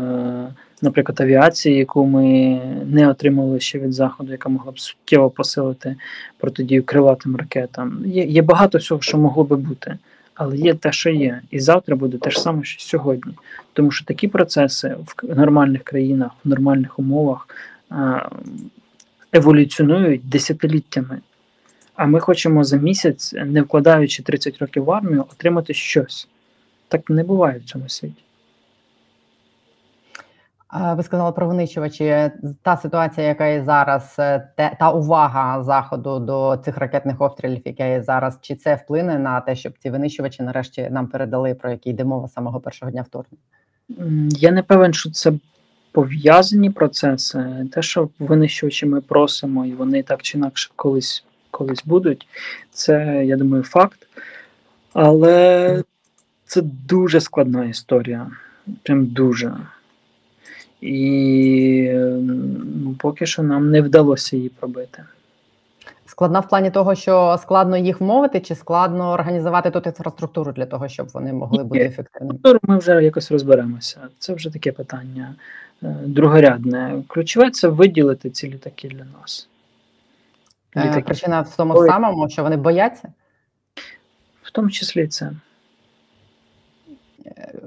наприклад, 0.83 1.21
авіації, 1.21 1.77
яку 1.77 2.07
ми 2.07 2.61
не 2.87 3.09
отримували 3.09 3.61
ще 3.61 3.79
від 3.79 3.93
заходу, 3.93 4.33
яка 4.33 4.49
могла 4.49 4.73
б 4.73 4.81
суттєво 4.81 5.31
посилити 5.31 5.97
протидію 6.39 6.83
крилатим 6.83 7.37
ракетам. 7.37 8.03
Є, 8.07 8.25
є 8.25 8.43
багато 8.43 8.79
всього, 8.79 9.01
що 9.01 9.19
могло 9.19 9.45
би 9.45 9.57
бути. 9.57 9.99
Але 10.35 10.57
є 10.57 10.75
те, 10.75 10.93
що 10.93 11.11
є, 11.11 11.41
і 11.51 11.61
завтра 11.61 11.97
буде 11.97 12.19
те 12.19 12.31
ж 12.31 12.41
саме, 12.41 12.65
що 12.65 12.83
сьогодні. 12.83 13.33
Тому 13.73 13.91
що 13.91 14.05
такі 14.05 14.29
процеси 14.29 14.97
в 15.23 15.37
нормальних 15.37 15.83
країнах, 15.83 16.31
в 16.45 16.49
нормальних 16.49 16.99
умовах 16.99 17.49
е, 17.93 18.29
еволюціонують 19.33 20.29
десятиліттями. 20.29 21.19
А 22.01 22.07
ми 22.07 22.21
хочемо 22.21 22.65
за 22.65 22.77
місяць, 22.77 23.33
не 23.33 23.63
вкладаючи 23.63 24.23
30 24.23 24.59
років 24.59 24.85
в 24.85 24.91
армію, 24.91 25.25
отримати 25.33 25.75
щось. 25.75 26.29
Так 26.89 27.11
не 27.11 27.25
буває 27.25 27.59
в 27.59 27.65
цьому 27.65 27.89
світі. 27.89 28.23
Ви 30.97 31.03
сказали 31.03 31.33
про 31.33 31.49
винищувачі. 31.49 32.31
Та 32.63 32.77
ситуація, 32.77 33.27
яка 33.27 33.47
є 33.47 33.63
зараз, 33.65 34.17
е, 34.19 34.51
та 34.81 34.91
увага 34.91 35.63
заходу 35.63 36.19
до 36.19 36.61
цих 36.65 36.77
ракетних 36.79 37.21
обстрілів, 37.21 37.63
яка 37.65 37.85
є 37.85 38.03
зараз, 38.03 38.39
чи 38.41 38.55
це 38.55 38.75
вплине 38.75 39.19
на 39.19 39.41
те, 39.41 39.57
щоб 39.57 39.73
ці 39.79 39.91
винищувачі 39.91 40.43
нарешті 40.43 40.89
нам 40.91 41.07
передали, 41.07 41.55
про 41.55 41.71
які 41.71 41.91
йде 41.91 42.05
мова 42.05 42.29
самого 42.29 42.61
першого 42.61 42.93
дня 42.93 43.03
вторгнення? 43.03 43.43
Я 44.39 44.51
не 44.51 44.63
певен, 44.63 44.93
що 44.93 45.11
це 45.11 45.33
пов'язані 45.93 46.71
процеси. 46.71 47.69
Те, 47.73 47.83
що 47.83 48.09
винищувачі 48.19 48.87
ми 48.87 49.01
просимо, 49.01 49.67
і 49.67 49.73
вони 49.73 50.03
так 50.03 50.23
чи 50.23 50.39
інакше 50.39 50.71
колись, 50.77 51.25
колись 51.51 51.85
будуть, 51.85 52.29
це, 52.71 53.25
я 53.27 53.37
думаю, 53.37 53.63
факт. 53.63 54.07
Але 54.93 55.83
це 56.47 56.63
дуже 56.63 57.21
складна 57.21 57.65
історія. 57.65 58.27
Прям 58.83 59.07
дуже. 59.07 59.57
І 60.81 61.91
м, 61.95 62.97
поки 62.99 63.27
що 63.27 63.43
нам 63.43 63.71
не 63.71 63.81
вдалося 63.81 64.37
її 64.37 64.49
пробити. 64.49 65.05
Складна 66.07 66.41
в 66.41 66.49
плані 66.49 66.71
того, 66.71 66.95
що 66.95 67.39
складно 67.43 67.77
їх 67.77 68.01
вмовити, 68.01 68.41
чи 68.41 68.55
складно 68.55 69.11
організувати 69.11 69.71
тут 69.71 69.87
інфраструктуру 69.87 70.53
для 70.53 70.67
того, 70.67 70.89
щоб 70.89 71.09
вони 71.15 71.33
могли 71.33 71.65
бути 71.65 71.81
ефективними? 71.81 72.59
Ми 72.63 72.79
вже 72.79 73.05
якось 73.05 73.31
розберемося. 73.31 73.99
Це 74.19 74.35
вже 74.35 74.53
таке 74.53 74.73
питання 74.73 75.35
е, 75.83 75.97
другорядне. 76.05 77.03
Ключове 77.09 77.51
це 77.51 77.69
виділити 77.69 78.31
ці 78.31 78.49
літаки 78.49 78.89
для 78.89 79.05
нас. 79.21 79.49
Е, 80.77 80.85
Літаки. 80.85 81.03
Причина 81.03 81.41
в 81.41 81.57
тому 81.57 81.75
Ой. 81.77 81.89
самому, 81.89 82.29
що 82.29 82.43
вони 82.43 82.57
бояться. 82.57 83.13
В 84.43 84.51
тому 84.51 84.71
числі 84.71 85.07
це. 85.07 85.33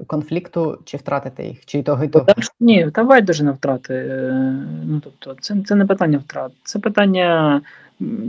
конфлікту 0.06 0.78
чи 0.84 0.96
втратити 0.96 1.44
їх, 1.46 1.66
чи 1.66 1.78
і 1.78 1.82
того, 1.82 2.04
і 2.04 2.08
того? 2.08 2.24
Так, 2.24 2.38
ні, 2.60 2.90
давай 2.94 3.22
дуже 3.22 3.44
на 3.44 3.52
втрати. 3.52 3.94
Е, 3.94 4.32
Ну, 4.84 5.00
тобто, 5.04 5.36
це, 5.40 5.56
це 5.66 5.74
не 5.74 5.86
питання 5.86 6.18
втрат, 6.18 6.52
це 6.62 6.78
питання 6.78 7.60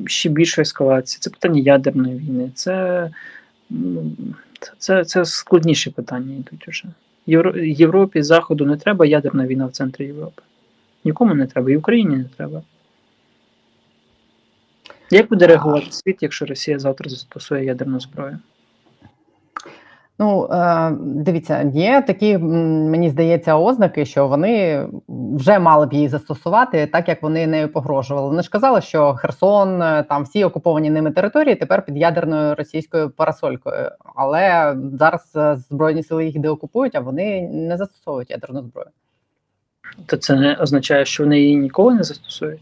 ще 0.06 0.30
більшої 0.30 0.64
ескалації, 0.64 1.20
це 1.22 1.30
питання 1.30 1.62
ядерної 1.62 2.16
війни, 2.16 2.52
це, 2.56 3.10
ну, 3.70 4.12
це, 4.78 5.06
це 5.06 5.26
складніші 5.26 5.90
питання 5.90 6.36
йдуть 6.36 6.68
уже. 6.68 6.84
Євро, 7.28 7.58
Європі, 7.58 8.22
Заходу 8.22 8.66
не 8.66 8.78
треба 8.78 9.06
ядерна 9.06 9.48
війна 9.48 9.66
в 9.66 9.72
центрі 9.72 10.06
Європи. 10.06 10.42
Нікому 11.04 11.36
не 11.36 11.48
треба, 11.48 11.72
і 11.72 11.78
Україні 11.78 12.16
не 12.16 12.26
треба. 12.38 12.62
Як 15.12 15.30
буде 15.30 15.48
реагувати 15.48 15.91
світ, 15.91 16.18
якщо 16.22 16.46
Росія 16.46 16.80
завтра 16.80 17.10
застосує 17.10 17.65
ядерну 17.65 18.00
зброю? 18.00 18.39
Ну, 20.20 20.50
е, 20.52 20.91
дивіться, 21.00 21.72
є 21.74 22.04
такі, 22.08 22.38
мені 22.38 23.10
здається, 23.10 23.58
ознаки, 23.58 24.06
що 24.06 24.28
вони 24.28 24.86
вже 25.08 25.60
мали 25.60 25.86
б 25.86 25.94
її 25.94 26.08
застосувати, 26.08 26.88
так 26.88 27.08
як 27.08 27.24
вони 27.24 27.48
нею 27.48 27.70
погрожували. 27.70 28.30
Вони 28.30 28.41
ж 28.41 28.50
казали, 28.50 28.82
що 28.82 29.13
Херсон, 29.13 29.82
е, 29.82 30.06
там 30.10 30.24
всі 30.24 30.44
окуповані 30.44 30.89
ними 30.89 31.12
території 31.12 31.56
тепер 31.56 31.86
під 31.86 31.98
ядерною 31.98 32.56
російською 32.56 33.10
парасолькою. 33.10 33.91
Але 34.15 34.76
зараз 34.94 35.32
е, 35.36 35.56
збройні 35.56 36.04
сили 36.04 36.26
їх 36.26 36.39
деокупують, 36.39 36.96
а 36.96 37.00
вони 37.00 37.50
не 37.52 37.78
застосовують 37.78 38.30
ядерну 38.30 38.62
зброю. 38.62 38.89
То 40.06 40.18
це 40.18 40.36
не 40.36 40.56
означає, 40.56 41.06
що 41.06 41.24
вони 41.24 41.39
її 41.39 41.56
ніколи 41.56 41.94
не 41.94 42.04
застосують. 42.04 42.62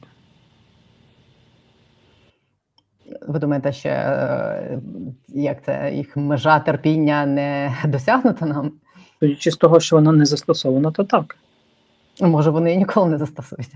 Ви 3.33 3.39
думаєте, 3.39 3.71
ще 3.71 3.89
е, 3.89 4.79
як 5.27 5.63
це 5.65 5.91
їх 5.93 6.17
межа 6.17 6.59
терпіння 6.59 7.25
не 7.25 7.75
досягнута 7.87 8.45
нам? 8.45 8.71
Судячи 9.19 9.51
з 9.51 9.57
того, 9.57 9.79
що 9.79 9.95
вона 9.95 10.11
не 10.11 10.25
застосована, 10.25 10.91
то 10.91 11.03
так. 11.03 11.37
Може, 12.21 12.49
вони 12.49 12.73
і 12.73 12.77
ніколи 12.77 13.09
не 13.09 13.17
застосують. 13.17 13.69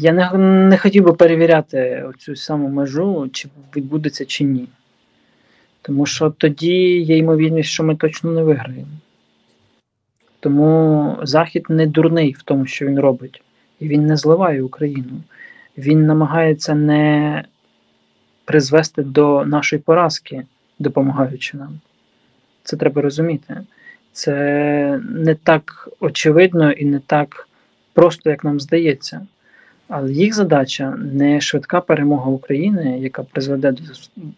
Я 0.00 0.12
не, 0.12 0.32
не 0.68 0.78
хотів 0.78 1.04
би 1.04 1.12
перевіряти 1.12 2.04
цю 2.18 2.36
саму 2.36 2.68
межу, 2.68 3.28
чи 3.32 3.48
відбудеться 3.76 4.24
чи 4.24 4.44
ні. 4.44 4.68
Тому 5.82 6.06
що 6.06 6.30
тоді 6.30 7.00
є 7.00 7.16
ймовірність, 7.16 7.70
що 7.70 7.84
ми 7.84 7.96
точно 7.96 8.30
не 8.32 8.42
виграємо. 8.42 8.86
Тому 10.40 11.16
Захід 11.22 11.66
не 11.68 11.86
дурний 11.86 12.32
в 12.32 12.42
тому, 12.42 12.66
що 12.66 12.86
він 12.86 13.00
робить. 13.00 13.42
І 13.80 13.88
він 13.88 14.06
не 14.06 14.16
зливає 14.16 14.62
Україну. 14.62 15.22
Він 15.78 16.06
намагається 16.06 16.74
не 16.74 17.44
призвести 18.44 19.02
до 19.02 19.44
нашої 19.44 19.82
поразки, 19.82 20.42
допомагаючи 20.78 21.56
нам. 21.56 21.80
Це 22.64 22.76
треба 22.76 23.02
розуміти. 23.02 23.56
Це 24.12 25.00
не 25.10 25.34
так 25.34 25.88
очевидно 26.00 26.72
і 26.72 26.84
не 26.84 26.98
так 26.98 27.48
просто, 27.92 28.30
як 28.30 28.44
нам 28.44 28.60
здається. 28.60 29.26
Але 29.88 30.12
їх 30.12 30.34
задача 30.34 30.90
не 30.90 31.40
швидка 31.40 31.80
перемога 31.80 32.30
України, 32.30 32.98
яка 32.98 33.22
призведе 33.22 33.72
до, 33.72 33.82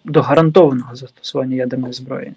до 0.04 0.22
гарантованого 0.22 0.96
застосування 0.96 1.56
ядерної 1.56 1.92
зброї, 1.92 2.32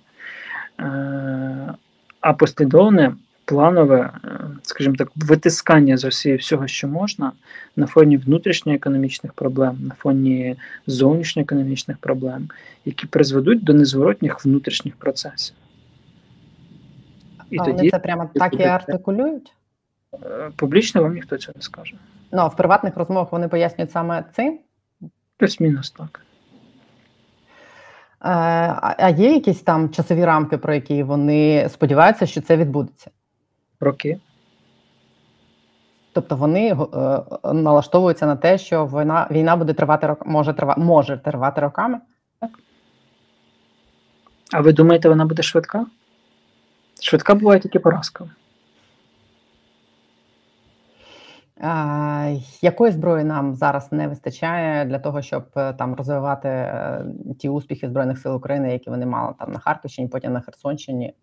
е, 0.80 1.74
а 2.20 2.34
послідовне 2.34 3.14
планове, 3.46 4.12
е, 4.26 4.40
скажімо 4.64 4.96
так, 4.96 5.12
витискання 5.16 5.98
з 5.98 6.06
Росії 6.06 6.36
всього, 6.36 6.68
що 6.68 6.88
можна, 6.88 7.32
на 7.76 7.88
фоні 7.88 8.18
внутрішньоекономічних 8.18 9.34
проблем, 9.34 9.78
на 9.82 9.96
фоні 9.96 10.56
зовнішньоекономічних 10.88 11.98
проблем, 11.98 12.50
які 12.86 13.08
призведуть 13.08 13.64
до 13.64 13.74
незворотніх 13.74 14.46
внутрішніх 14.46 14.96
процесів. 14.96 15.56
І 17.50 17.60
а 17.60 17.64
тоді 17.64 17.78
вони 17.78 17.90
це 17.90 18.00
прямо 18.00 18.30
так 18.36 18.60
і 18.60 18.64
артикулюють? 18.64 19.54
е, 20.14 20.52
публічно 20.56 21.02
вам 21.02 21.14
ніхто 21.14 21.38
цього 21.38 21.54
не 21.56 21.62
скаже. 21.62 21.96
Ну 22.32 22.42
а 22.42 22.48
в 22.48 22.56
приватних 22.56 22.98
розмовах 22.98 23.32
вони 23.32 23.48
пояснюють 23.48 23.92
саме 23.92 24.24
цим. 24.36 24.60
Плюс-мінус 25.38 25.92
так. 25.92 26.22
Е, 28.22 28.28
А 28.28 28.96
а 28.98 29.10
є 29.10 29.34
якісь 29.34 29.62
там 29.62 29.90
часові 29.90 30.26
рамки, 30.26 30.58
про 30.58 30.74
які 30.74 31.04
вони 31.04 31.70
сподіваються, 31.70 32.26
що 32.26 32.42
це 32.42 32.58
відбудеться? 32.58 33.12
Роки. 33.80 34.20
Тобто 36.14 36.36
вони 36.36 36.70
е, 36.70 37.54
налаштовуються 37.54 38.26
на 38.26 38.36
те, 38.36 38.58
що 38.58 38.86
війна 38.86 39.28
війна 39.32 39.56
буде 39.56 39.74
тривати 39.74 40.08
рок, 40.08 40.26
може 40.26 40.54
тривати, 40.54 40.82
може 40.82 41.18
тривати 41.18 41.62
роками. 41.62 42.00
А 44.54 44.62
ви 44.62 44.74
думаєте, 44.74 45.10
вона 45.10 45.26
буде 45.26 45.44
швидка? 45.44 45.86
Швидка 47.02 47.36
буває 47.36 47.60
тільки 47.60 47.80
поразка. 47.80 48.26
Е, 51.58 52.42
Якої 52.62 52.92
зброї 52.92 53.24
нам 53.24 53.56
зараз 53.56 53.92
не 53.92 54.08
вистачає 54.08 54.86
для 54.86 55.00
того, 55.00 55.22
щоб 55.22 55.46
е, 55.56 55.74
там 55.74 55.96
розвивати 55.96 56.48
е, 56.48 57.06
ті 57.40 57.50
успіхи 57.50 57.88
збройних 57.88 58.20
сил 58.20 58.36
України, 58.36 58.72
які 58.72 58.90
вони 58.90 59.06
мали 59.06 59.34
там 59.40 59.52
на 59.52 59.60
Харківщині, 59.60 60.08
потім 60.08 60.34
на 60.34 60.42
Херсонщині? 60.42 61.14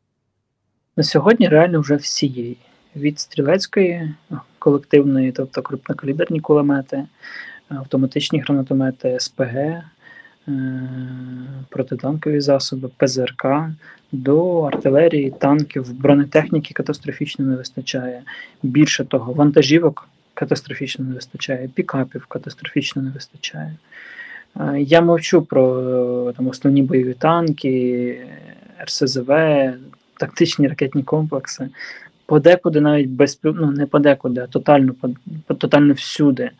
На 0.97 1.03
сьогодні 1.03 1.49
реально 1.49 1.81
вже 1.81 1.97
всієї. 1.97 2.57
Від 2.97 3.21
стрілецької 3.21 4.15
колективної, 4.59 5.33
тобто 5.33 5.63
крупнокаліберні 5.63 6.41
кулемети, 6.41 7.05
автоматичні 7.69 8.41
гранатомети, 8.41 9.17
СПГ, 9.21 9.57
е, 9.57 9.83
протитанкові 11.69 12.41
засоби, 12.41 12.91
ПЗРК, 12.97 13.47
до 14.13 14.61
артилерії, 14.61 15.31
танків, 15.31 15.93
бронетехніки 15.93 16.75
катастрофічно 16.75 17.45
не 17.45 17.57
вистачає. 17.57 18.23
Більше 18.63 19.05
того, 19.05 19.33
вантажівок 19.33 20.09
катастрофічно 20.35 21.05
не 21.05 21.15
вистачає, 21.15 21.69
пікапів 21.75 22.27
катастрофічно 22.27 23.03
не 23.03 23.11
вистачає. 23.11 23.75
Я 24.79 25.01
мовчу 25.01 25.43
про 25.43 25.81
е, 26.29 26.33
там, 26.33 26.49
основні 26.49 26.83
бойові 26.83 27.15
танки, 27.15 28.27
РСЗВ, 28.85 29.31
тактичні 30.23 30.69
ракетні 30.69 31.03
комплекси. 31.03 31.69
Подекуди 32.27 32.81
навіть 32.81 33.09
безпіл... 33.09 33.55
ну, 33.57 33.71
не 33.71 33.87
подекуди, 33.87 34.41
а 34.41 34.47
тотально, 34.47 34.95
тотально 35.47 35.95
всюди. 35.95 36.51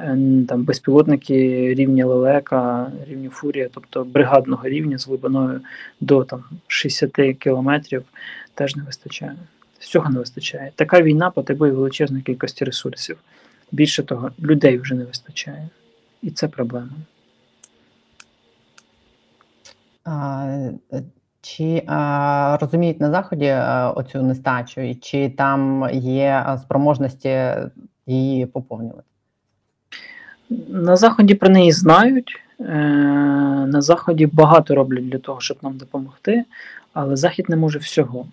Е, 0.00 0.18
Там 0.48 0.64
безпілотники 0.64 1.34
рівня 1.74 2.06
Лелека, 2.06 2.92
рівня 3.08 3.30
Фурія, 3.30 3.68
тобто 3.74 4.04
бригадного 4.04 4.68
рівня 4.68 4.98
з 4.98 5.06
глибиною 5.06 5.60
до 6.00 6.24
там, 6.24 6.44
60 6.66 7.10
кілометрів 7.38 8.02
теж 8.54 8.76
не 8.76 8.82
вистачає. 8.82 9.36
Всього 9.78 10.10
не 10.10 10.18
вистачає. 10.18 10.70
Така 10.74 11.02
війна 11.02 11.30
потребує 11.30 11.72
величезної 11.72 12.22
кількості 12.22 12.64
ресурсів. 12.64 13.16
Більше 13.72 14.02
того, 14.02 14.30
людей 14.42 14.78
вже 14.78 14.94
не 14.94 15.04
вистачає. 15.04 15.68
І 16.22 16.30
це 16.30 16.48
проблема. 16.48 16.90
Чи 21.44 21.82
а, 21.86 22.58
розуміють 22.60 23.00
на 23.00 23.10
заході 23.10 23.46
а, 23.46 23.90
оцю 23.96 24.22
нестачу, 24.22 24.80
і 24.80 24.94
чи 24.94 25.30
там 25.30 25.88
є 25.92 26.56
спроможності 26.62 27.38
її 28.06 28.46
поповнювати? 28.46 29.02
На 30.68 30.96
Заході 30.96 31.34
про 31.34 31.48
неї 31.48 31.72
знають. 31.72 32.40
Е, 32.60 32.64
На 33.66 33.80
Заході 33.80 34.26
багато 34.26 34.74
роблять 34.74 35.08
для 35.08 35.18
того, 35.18 35.40
щоб 35.40 35.56
нам 35.62 35.76
допомогти, 35.76 36.44
але 36.92 37.16
Захід 37.16 37.48
не 37.48 37.56
може 37.56 37.78
всього. 37.78 38.26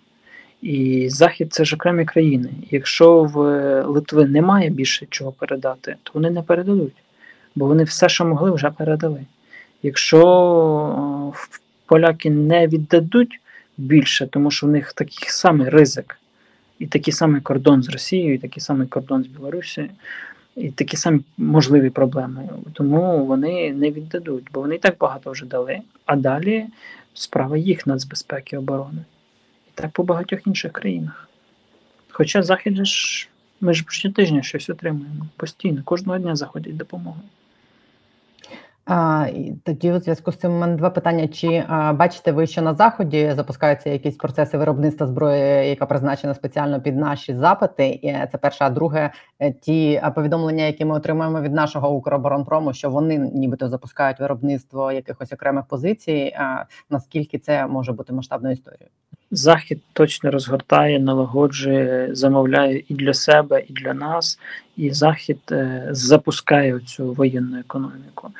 І 0.62 1.10
Захід 1.10 1.54
це 1.54 1.66
ж 1.66 1.76
окремі 1.76 2.06
країни. 2.06 2.50
Якщо 2.72 3.24
в 3.24 3.38
Литви 3.84 4.26
немає 4.26 4.70
більше 4.70 5.06
чого 5.10 5.32
передати, 5.32 5.96
то 6.04 6.12
вони 6.14 6.30
не 6.30 6.42
передадуть, 6.42 6.96
бо 7.56 7.66
вони 7.68 7.84
все, 7.84 8.10
що 8.10 8.26
могли, 8.26 8.52
вже 8.52 8.70
передали. 8.70 9.22
Якщо 9.84 10.22
в- 11.36 11.60
поляки 11.92 12.30
не 12.30 12.68
віддадуть 12.68 13.40
більше, 13.78 14.28
тому 14.28 14.52
що 14.52 14.68
в 14.68 14.70
них 14.70 14.94
такий 14.94 15.30
самий 15.30 15.70
ризик, 15.70 16.18
і 16.80 16.88
такий 16.88 17.14
самий 17.14 17.42
кордон 17.42 17.84
з 17.84 17.90
Росією, 17.90 18.34
і 18.34 18.38
такий 18.38 18.62
самий 18.62 18.88
кордон 18.88 19.24
з 19.24 19.28
Білорусією, 19.28 19.94
і 20.56 20.70
такі 20.70 20.98
самі 20.98 21.20
можливі 21.38 21.90
проблеми. 21.90 22.50
Тому 22.74 23.26
вони 23.26 23.74
не 23.74 23.92
віддадуть, 23.92 24.44
бо 24.54 24.62
вони 24.62 24.76
і 24.76 24.80
так 24.80 24.96
багато 25.00 25.32
вже 25.32 25.46
дали. 25.46 25.80
А 26.06 26.16
далі 26.16 26.66
справа 27.14 27.58
їх 27.58 27.88
нацбезпеки 27.88 28.58
оборони. 28.58 29.06
І 29.68 29.72
так 29.76 29.92
по 29.92 30.04
багатьох 30.04 30.48
інших 30.48 30.72
країнах. 30.72 31.30
Хоча 32.10 32.44
Захід 32.44 32.86
ж, 32.86 33.28
ми 33.62 33.74
ж 33.74 33.86
щотижня 33.88 34.42
щось 34.42 34.70
отримуємо 34.70 35.26
постійно, 35.38 35.82
кожного 35.84 36.20
дня 36.20 36.36
заходять 36.36 36.78
допомоги. 36.78 37.22
А, 38.86 39.28
і 39.34 39.54
тоді 39.64 39.92
у 39.92 40.00
зв'язку 40.00 40.32
з 40.32 40.38
цим 40.38 40.52
у 40.52 40.60
мене 40.60 40.76
два 40.76 40.90
питання: 40.90 41.28
чи 41.28 41.64
а, 41.68 41.94
бачите 41.94 42.32
ви, 42.32 42.48
що 42.48 42.62
на 42.62 42.74
заході 42.74 43.34
запускаються 43.36 43.90
якісь 43.90 44.16
процеси 44.16 44.58
виробництва 44.58 45.08
зброї, 45.08 45.70
яка 45.70 45.86
призначена 45.86 46.34
спеціально 46.34 46.82
під 46.82 46.98
наші 46.98 47.36
запити? 47.36 47.88
І 47.88 48.14
це 48.32 48.38
перше, 48.42 48.66
а 48.66 48.70
друге, 48.70 49.12
е, 49.40 49.52
ті 49.52 50.02
повідомлення, 50.16 50.64
які 50.64 50.86
ми 50.86 50.96
отримуємо 50.96 51.42
від 51.42 51.54
нашого 51.54 51.92
Укроборонпрому, 51.92 52.74
що 52.74 52.90
вони 52.90 53.18
нібито 53.18 53.70
запускають 53.70 54.20
виробництво 54.20 54.92
якихось 54.92 55.34
окремих 55.34 55.66
позицій. 55.66 56.34
А, 56.38 56.64
наскільки 56.90 57.40
це 57.40 57.68
може 57.68 57.92
бути 57.92 58.14
масштабною 58.14 58.54
історією? 58.54 58.90
Захід 59.32 59.82
точно 59.94 60.32
розгортає, 60.32 61.00
налагоджує, 61.00 62.10
замовляє 62.12 62.84
і 62.88 62.94
для 62.94 63.14
себе, 63.14 63.64
і 63.68 63.74
для 63.74 63.94
нас, 63.94 64.40
і 64.78 64.92
Захід 64.92 65.40
е, 65.52 65.88
запускає 65.92 66.80
цю 66.80 67.14
воєнну 67.14 67.60
економіку. 67.60 68.32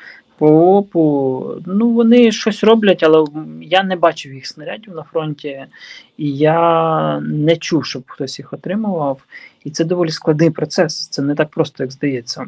По 0.42 0.76
ОПУ, 0.76 1.62
ну 1.66 1.92
вони 1.92 2.32
щось 2.32 2.64
роблять, 2.64 3.02
але 3.02 3.24
я 3.60 3.82
не 3.82 3.96
бачив 3.96 4.34
їх 4.34 4.46
снарядів 4.46 4.94
на 4.94 5.02
фронті, 5.02 5.66
і 6.16 6.36
я 6.36 7.20
не 7.20 7.56
чув, 7.56 7.84
щоб 7.84 8.02
хтось 8.06 8.38
їх 8.38 8.52
отримував. 8.52 9.24
І 9.64 9.70
це 9.70 9.84
доволі 9.84 10.10
складний 10.10 10.50
процес. 10.50 11.06
Це 11.06 11.22
не 11.22 11.34
так 11.34 11.48
просто, 11.48 11.82
як 11.82 11.92
здається. 11.92 12.46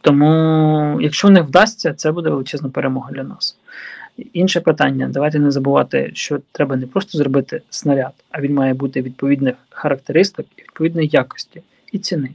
Тому, 0.00 0.98
якщо 1.00 1.30
не 1.30 1.42
вдасться, 1.42 1.94
це 1.94 2.12
буде 2.12 2.30
величезна 2.30 2.68
перемога 2.68 3.12
для 3.12 3.22
нас. 3.22 3.56
Інше 4.32 4.60
питання: 4.60 5.08
давайте 5.12 5.38
не 5.38 5.50
забувати, 5.50 6.10
що 6.14 6.38
треба 6.52 6.76
не 6.76 6.86
просто 6.86 7.18
зробити 7.18 7.62
снаряд, 7.70 8.12
а 8.30 8.40
він 8.40 8.54
має 8.54 8.74
бути 8.74 9.02
відповідних 9.02 9.54
характеристик 9.70 10.46
відповідної 10.58 11.08
якості 11.08 11.62
і 11.92 11.98
ціни. 11.98 12.30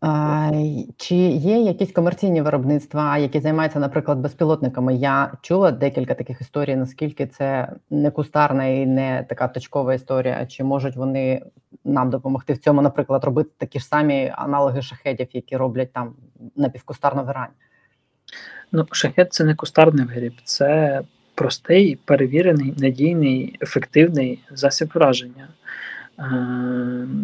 А, 0.00 0.50
Чи 0.96 1.14
є 1.14 1.60
якісь 1.60 1.92
комерційні 1.92 2.42
виробництва, 2.42 3.18
які 3.18 3.40
займаються, 3.40 3.78
наприклад, 3.78 4.18
безпілотниками? 4.18 4.94
Я 4.94 5.32
чула 5.42 5.70
декілька 5.70 6.14
таких 6.14 6.40
історій, 6.40 6.76
наскільки 6.76 7.26
це 7.26 7.72
не 7.90 8.10
кустарна 8.10 8.64
і 8.66 8.86
не 8.86 9.26
така 9.28 9.48
точкова 9.48 9.94
історія. 9.94 10.46
Чи 10.46 10.64
можуть 10.64 10.96
вони 10.96 11.42
нам 11.84 12.10
допомогти 12.10 12.52
в 12.52 12.58
цьому, 12.58 12.82
наприклад, 12.82 13.24
робити 13.24 13.50
такі 13.58 13.78
ж 13.78 13.86
самі 13.86 14.32
аналоги 14.36 14.82
шахедів, 14.82 15.28
які 15.32 15.56
роблять 15.56 15.92
там 15.92 16.14
напівкустарно 16.56 17.24
в 17.24 17.30
Ірані? 17.30 17.52
Ну, 18.72 18.86
шахет 18.90 19.32
це 19.32 19.44
не 19.44 19.54
кустарний 19.54 20.06
виріб, 20.06 20.34
це 20.44 21.00
простий, 21.34 21.96
перевірений, 22.04 22.74
надійний, 22.78 23.56
ефективний 23.62 24.42
засіб 24.50 24.90
враження. 24.94 25.48
Е, 26.18 26.24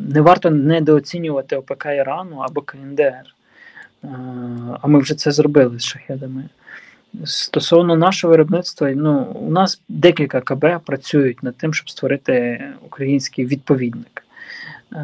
не 0.09 0.21
варто 0.21 0.51
недооцінювати 0.51 1.57
ОПК 1.57 1.87
Ірану 1.87 2.37
або 2.37 2.61
КНДР. 2.61 3.35
Е, 4.05 4.09
а 4.81 4.87
ми 4.87 4.99
вже 4.99 5.15
це 5.15 5.33
зробили 5.33 5.79
з 5.79 5.85
шахедами. 5.85 6.49
Стосовно 7.25 7.97
нашого 7.97 8.31
виробництва, 8.31 8.91
ну, 8.91 9.23
у 9.23 9.51
нас 9.51 9.81
декілька 9.89 10.41
КБ 10.41 10.85
працюють 10.85 11.43
над 11.43 11.57
тим, 11.57 11.75
щоб 11.75 11.91
створити 11.91 12.65
український 12.87 13.47
відповідник. 13.47 14.25
Е, 14.93 14.99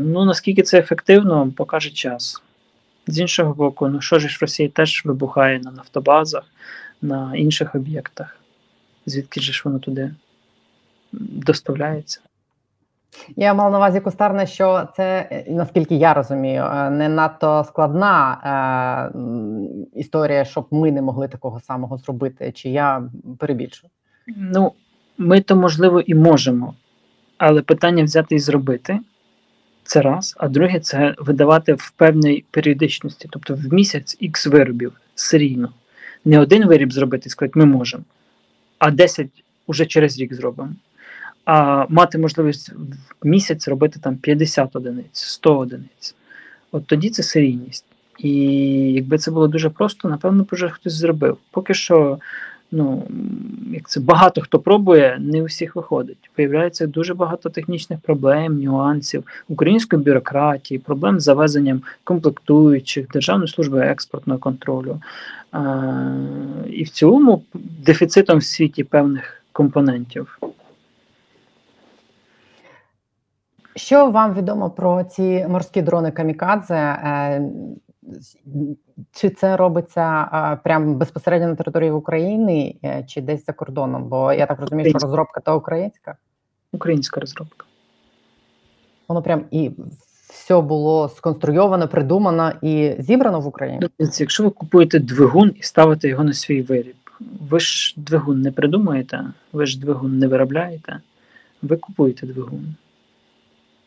ну, 0.00 0.24
Наскільки 0.24 0.62
це 0.62 0.78
ефективно, 0.78 1.52
покаже 1.56 1.90
час. 1.90 2.42
З 3.06 3.18
іншого 3.18 3.54
боку, 3.54 3.88
ну 3.88 4.00
що 4.00 4.18
ж 4.18 4.26
в 4.26 4.38
Росії 4.40 4.68
теж 4.68 5.02
вибухає 5.04 5.58
на 5.58 5.70
нафтобазах, 5.70 6.44
на 7.02 7.36
інших 7.36 7.74
об'єктах, 7.74 8.36
звідки 9.06 9.40
ж 9.40 9.62
воно 9.64 9.78
туди 9.78 10.14
доставляється. 11.12 12.20
Я 13.36 13.54
мав 13.54 13.72
на 13.72 13.78
увазі 13.78 14.00
кустарне, 14.00 14.46
що 14.46 14.88
це, 14.96 15.28
наскільки 15.48 15.94
я 15.94 16.14
розумію, 16.14 16.62
е, 16.62 16.90
не 16.90 17.08
надто 17.08 17.64
складна 17.68 19.12
е, 19.14 19.98
історія, 19.98 20.44
щоб 20.44 20.66
ми 20.70 20.92
не 20.92 21.02
могли 21.02 21.28
такого 21.28 21.60
самого 21.60 21.96
зробити. 21.98 22.52
Чи 22.52 22.68
я 22.68 23.02
перебільшую? 23.38 23.90
Ну, 24.36 24.72
ми 25.18 25.40
то 25.40 25.56
можливо 25.56 26.00
і 26.00 26.14
можемо, 26.14 26.74
але 27.38 27.62
питання 27.62 28.04
взяти 28.04 28.34
і 28.34 28.38
зробити 28.38 29.00
це 29.84 30.02
раз. 30.02 30.34
А 30.38 30.48
друге, 30.48 30.80
це 30.80 31.14
видавати 31.18 31.74
в 31.74 31.90
певній 31.90 32.44
періодичності, 32.50 33.28
тобто 33.30 33.54
в 33.54 33.72
місяць 33.72 34.16
х 34.32 34.46
виробів 34.46 34.92
серійно. 35.14 35.68
Не 36.24 36.40
один 36.40 36.66
виріб 36.66 36.92
зробити 36.92 37.22
і 37.26 37.30
сказати, 37.30 37.58
ми 37.58 37.64
можемо, 37.64 38.04
а 38.78 38.90
10 38.90 39.28
уже 39.66 39.86
через 39.86 40.18
рік 40.18 40.34
зробимо 40.34 40.72
а 41.44 41.86
мати 41.88 42.18
можливість 42.18 42.72
в 43.22 43.26
місяць 43.26 43.68
робити 43.68 44.00
там 44.02 44.16
50 44.16 44.76
одиниць, 44.76 45.08
100 45.12 45.58
одиниць. 45.58 46.14
От 46.72 46.86
тоді 46.86 47.10
це 47.10 47.22
серійність. 47.22 47.84
І 48.18 48.32
якби 48.92 49.18
це 49.18 49.30
було 49.30 49.48
дуже 49.48 49.70
просто, 49.70 50.08
напевно, 50.08 50.42
б 50.42 50.48
вже 50.52 50.68
хтось 50.68 50.92
зробив. 50.92 51.36
Поки 51.50 51.74
що, 51.74 52.18
ну, 52.72 53.02
як 53.72 53.88
це 53.88 54.00
багато 54.00 54.40
хто 54.40 54.58
пробує, 54.58 55.16
не 55.20 55.42
у 55.42 55.44
всіх 55.44 55.76
виходить. 55.76 56.30
Виявляється 56.38 56.86
дуже 56.86 57.14
багато 57.14 57.48
технічних 57.50 58.00
проблем, 58.00 58.62
нюансів, 58.62 59.24
української 59.48 60.02
бюрократії, 60.02 60.78
проблем 60.78 61.20
з 61.20 61.22
завезенням 61.22 61.82
комплектуючих, 62.04 63.08
Державної 63.08 63.48
служби 63.48 63.80
експортного 63.80 64.40
контролю. 64.40 65.00
А, 65.52 65.82
І 66.70 66.84
в 66.84 66.88
цілому 66.88 67.42
дефіцитом 67.86 68.38
в 68.38 68.44
світі 68.44 68.84
певних 68.84 69.42
компонентів. 69.52 70.38
Що 73.76 74.10
вам 74.10 74.34
відомо 74.34 74.70
про 74.70 75.04
ці 75.04 75.46
морські 75.48 75.82
дрони 75.82 76.10
Камікадзе? 76.10 76.74
Е, 76.74 77.42
чи 79.12 79.30
це 79.30 79.56
робиться 79.56 80.58
прямо 80.64 80.94
безпосередньо 80.94 81.48
на 81.48 81.54
території 81.54 81.90
України 81.90 82.76
е, 82.84 83.04
чи 83.08 83.20
десь 83.20 83.46
за 83.46 83.52
кордоном? 83.52 84.04
Бо 84.04 84.32
я 84.32 84.46
так 84.46 84.60
розумію, 84.60 84.90
що 84.90 84.98
розробка 84.98 85.40
та 85.40 85.54
українська? 85.54 86.16
Українська 86.72 87.20
розробка. 87.20 87.66
Воно 89.08 89.22
прям 89.22 89.44
і 89.50 89.70
все 90.28 90.60
було 90.60 91.08
сконструйовано, 91.08 91.88
придумано 91.88 92.52
і 92.62 92.94
зібрано 92.98 93.40
в 93.40 93.46
Україні. 93.46 93.78
Ну, 93.98 94.08
якщо 94.18 94.44
ви 94.44 94.50
купуєте 94.50 94.98
двигун 94.98 95.52
і 95.56 95.62
ставите 95.62 96.08
його 96.08 96.24
на 96.24 96.32
свій 96.32 96.62
виріб, 96.62 96.96
ви 97.50 97.60
ж 97.60 97.94
двигун 97.96 98.40
не 98.40 98.52
придумаєте, 98.52 99.24
ви 99.52 99.66
ж 99.66 99.80
двигун 99.80 100.18
не 100.18 100.28
виробляєте, 100.28 101.00
ви 101.62 101.76
купуєте 101.76 102.26
двигун. 102.26 102.74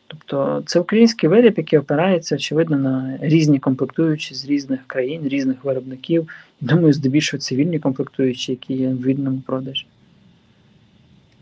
Тобто 0.08 0.62
це 0.66 0.80
український 0.80 1.28
виріб, 1.28 1.54
який 1.56 1.78
опирається, 1.78 2.34
очевидно, 2.34 2.78
на 2.78 3.18
різні 3.20 3.58
комплектуючі 3.58 4.34
з 4.34 4.44
різних 4.44 4.80
країн, 4.86 5.28
різних 5.28 5.64
виробників. 5.64 6.28
Думаю, 6.60 6.92
здебільшого 6.92 7.40
цивільні 7.40 7.78
комплектуючі, 7.78 8.52
які 8.52 8.74
є 8.74 8.88
в 8.88 9.02
вільному 9.02 9.40
продажі. 9.46 9.86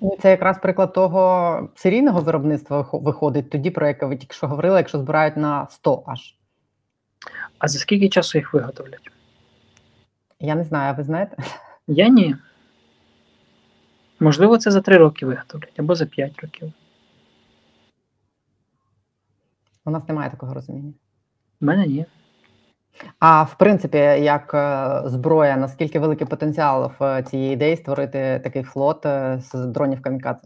Ну, 0.00 0.16
це 0.22 0.30
якраз 0.30 0.58
приклад 0.58 0.92
того 0.92 1.68
серійного 1.74 2.20
виробництва 2.20 2.88
виходить 2.92 3.50
тоді, 3.50 3.70
про 3.70 3.86
яке 3.86 4.06
ви 4.06 4.16
тільки 4.16 4.34
що 4.34 4.46
говорили, 4.46 4.76
якщо 4.76 4.98
збирають 4.98 5.36
на 5.36 5.66
100 5.70 6.02
аж. 6.06 6.34
А 7.58 7.68
за 7.68 7.78
скільки 7.78 8.08
часу 8.08 8.38
їх 8.38 8.54
виготовлять? 8.54 9.10
Я 10.40 10.54
не 10.54 10.64
знаю, 10.64 10.92
а 10.94 10.96
ви 10.96 11.04
знаєте? 11.04 11.36
Я 11.88 12.08
ні. 12.08 12.36
Можливо, 14.20 14.58
це 14.58 14.70
за 14.70 14.80
3 14.80 14.96
роки 14.96 15.26
виготовлять 15.26 15.80
або 15.80 15.94
за 15.94 16.06
5 16.06 16.40
років. 16.42 16.72
У 19.86 19.90
нас 19.90 20.08
немає 20.08 20.30
такого 20.30 20.54
розуміння. 20.54 20.92
У 21.60 21.66
мене 21.66 21.86
ні. 21.86 22.06
А 23.18 23.42
в 23.42 23.58
принципі, 23.58 23.98
як 23.98 24.54
е, 24.54 25.02
зброя, 25.08 25.56
наскільки 25.56 25.98
великий 25.98 26.26
потенціал 26.26 26.92
в 26.98 27.22
цієї 27.22 27.52
ідеї 27.52 27.76
створити 27.76 28.40
такий 28.44 28.62
флот 28.62 29.06
е, 29.06 29.40
з 29.42 29.66
дронів 29.66 30.02
камікадзе? 30.02 30.42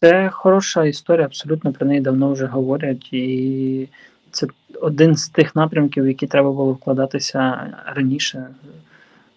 Це 0.00 0.30
хороша 0.30 0.84
історія, 0.84 1.26
абсолютно 1.26 1.72
про 1.72 1.86
неї 1.86 2.00
давно 2.00 2.32
вже 2.32 2.46
говорять, 2.46 3.12
і 3.12 3.88
це 4.30 4.46
один 4.80 5.16
з 5.16 5.28
тих 5.28 5.56
напрямків, 5.56 6.04
в 6.04 6.08
які 6.08 6.26
треба 6.26 6.52
було 6.52 6.72
вкладатися 6.72 7.72
раніше, 7.86 8.46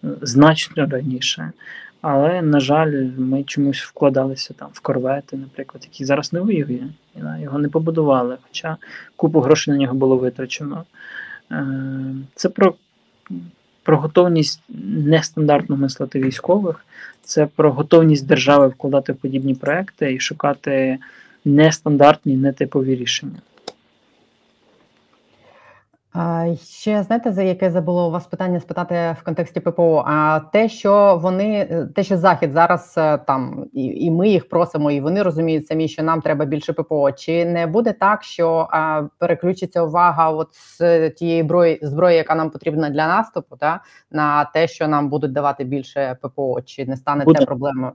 значно 0.02 0.86
раніше. 0.86 1.52
Але, 2.02 2.42
на 2.42 2.60
жаль, 2.60 3.06
ми 3.18 3.44
чомусь 3.44 3.82
вкладалися 3.82 4.54
там 4.54 4.68
в 4.72 4.80
корвети, 4.80 5.36
наприклад, 5.36 5.88
які 5.90 6.04
зараз 6.04 6.32
не 6.32 6.40
воює. 6.40 6.80
Його 7.40 7.58
не 7.58 7.68
побудували, 7.68 8.36
хоча 8.42 8.76
купу 9.16 9.40
грошей 9.40 9.74
на 9.74 9.80
нього 9.80 9.94
було 9.94 10.16
витрачено. 10.16 10.84
Е, 11.50 11.66
це 12.34 12.48
про 12.48 12.74
про 13.82 13.98
готовність 13.98 14.62
нестандартно 15.06 15.76
мислити 15.76 16.20
військових, 16.20 16.84
це 17.22 17.46
про 17.46 17.72
готовність 17.72 18.26
держави 18.26 18.68
вкладати 18.68 19.12
в 19.12 19.16
подібні 19.16 19.54
проекти 19.54 20.14
і 20.14 20.20
шукати 20.20 20.98
нестандартні, 21.44 22.36
нетипові 22.36 22.94
рішення. 22.96 23.40
Ще 26.64 27.02
знаєте, 27.02 27.32
за 27.32 27.42
яке 27.42 27.70
забуло 27.70 28.08
у 28.08 28.10
вас 28.10 28.26
питання 28.26 28.60
спитати 28.60 29.16
в 29.20 29.24
контексті 29.24 29.60
ППО? 29.60 30.04
А 30.06 30.40
те, 30.52 30.68
що 30.68 31.18
вони, 31.22 31.68
е, 31.70 31.88
те, 31.94 32.04
що 32.04 32.18
захід 32.18 32.52
зараз 32.52 32.94
е, 32.98 33.18
там, 33.18 33.66
і 33.72 33.84
і 33.84 34.10
ми 34.10 34.28
їх 34.28 34.48
просимо, 34.48 34.90
і 34.90 35.00
вони 35.00 35.22
розуміють 35.22 35.66
самі, 35.66 35.88
що 35.88 36.02
нам 36.02 36.20
треба 36.20 36.44
більше 36.44 36.72
ППО. 36.72 37.12
Чи 37.12 37.44
не 37.44 37.66
буде 37.66 37.92
так, 37.92 38.22
що 38.22 38.68
а, 38.70 39.02
переключиться 39.18 39.82
увага 39.82 40.30
от 40.30 40.48
з 40.54 41.10
тієї 41.10 41.42
зброї, 41.42 41.78
зброї, 41.82 42.16
яка 42.16 42.34
нам 42.34 42.50
потрібна 42.50 42.90
для 42.90 43.08
наступу, 43.08 43.56
та 43.56 43.80
на 44.10 44.44
те, 44.44 44.68
що 44.68 44.88
нам 44.88 45.08
будуть 45.08 45.32
давати 45.32 45.64
більше 45.64 46.16
ППО? 46.22 46.62
Чи 46.62 46.86
не 46.86 46.96
стане 46.96 47.24
буде. 47.24 47.38
це 47.40 47.46
проблемою? 47.46 47.92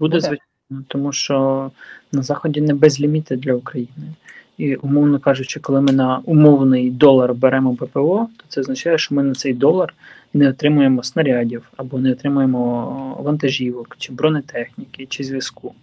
Буде, 0.00 0.16
буде 0.16 0.20
звичайно, 0.20 0.84
тому 0.88 1.12
що 1.12 1.70
на 2.12 2.22
заході 2.22 2.60
не 2.60 2.74
безліміти 2.74 3.36
для 3.36 3.54
України. 3.54 4.14
І, 4.58 4.76
умовно 4.76 5.18
кажучи, 5.18 5.60
коли 5.60 5.80
ми 5.80 5.92
на 5.92 6.20
умовний 6.24 6.90
долар 6.90 7.34
беремо 7.34 7.76
ППО, 7.76 8.28
то 8.36 8.44
це 8.48 8.60
означає, 8.60 8.98
що 8.98 9.14
ми 9.14 9.22
на 9.22 9.34
цей 9.34 9.54
долар 9.54 9.94
не 10.34 10.48
отримуємо 10.48 11.02
снарядів 11.02 11.72
або 11.76 11.98
не 11.98 12.12
отримуємо 12.12 13.16
вантажівок, 13.20 13.96
чи 13.98 14.12
бронетехніки, 14.12 15.06
чи 15.06 15.24
зв'язку. 15.24 15.74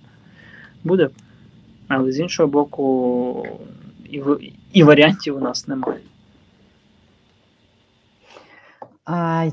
Буде. 0.83 1.09
Але 1.87 2.11
з 2.11 2.19
іншого 2.19 2.49
боку, 2.49 3.47
і, 4.09 4.21
і 4.73 4.83
варіантів 4.83 5.37
у 5.37 5.39
нас 5.39 5.67
немає. 5.67 5.99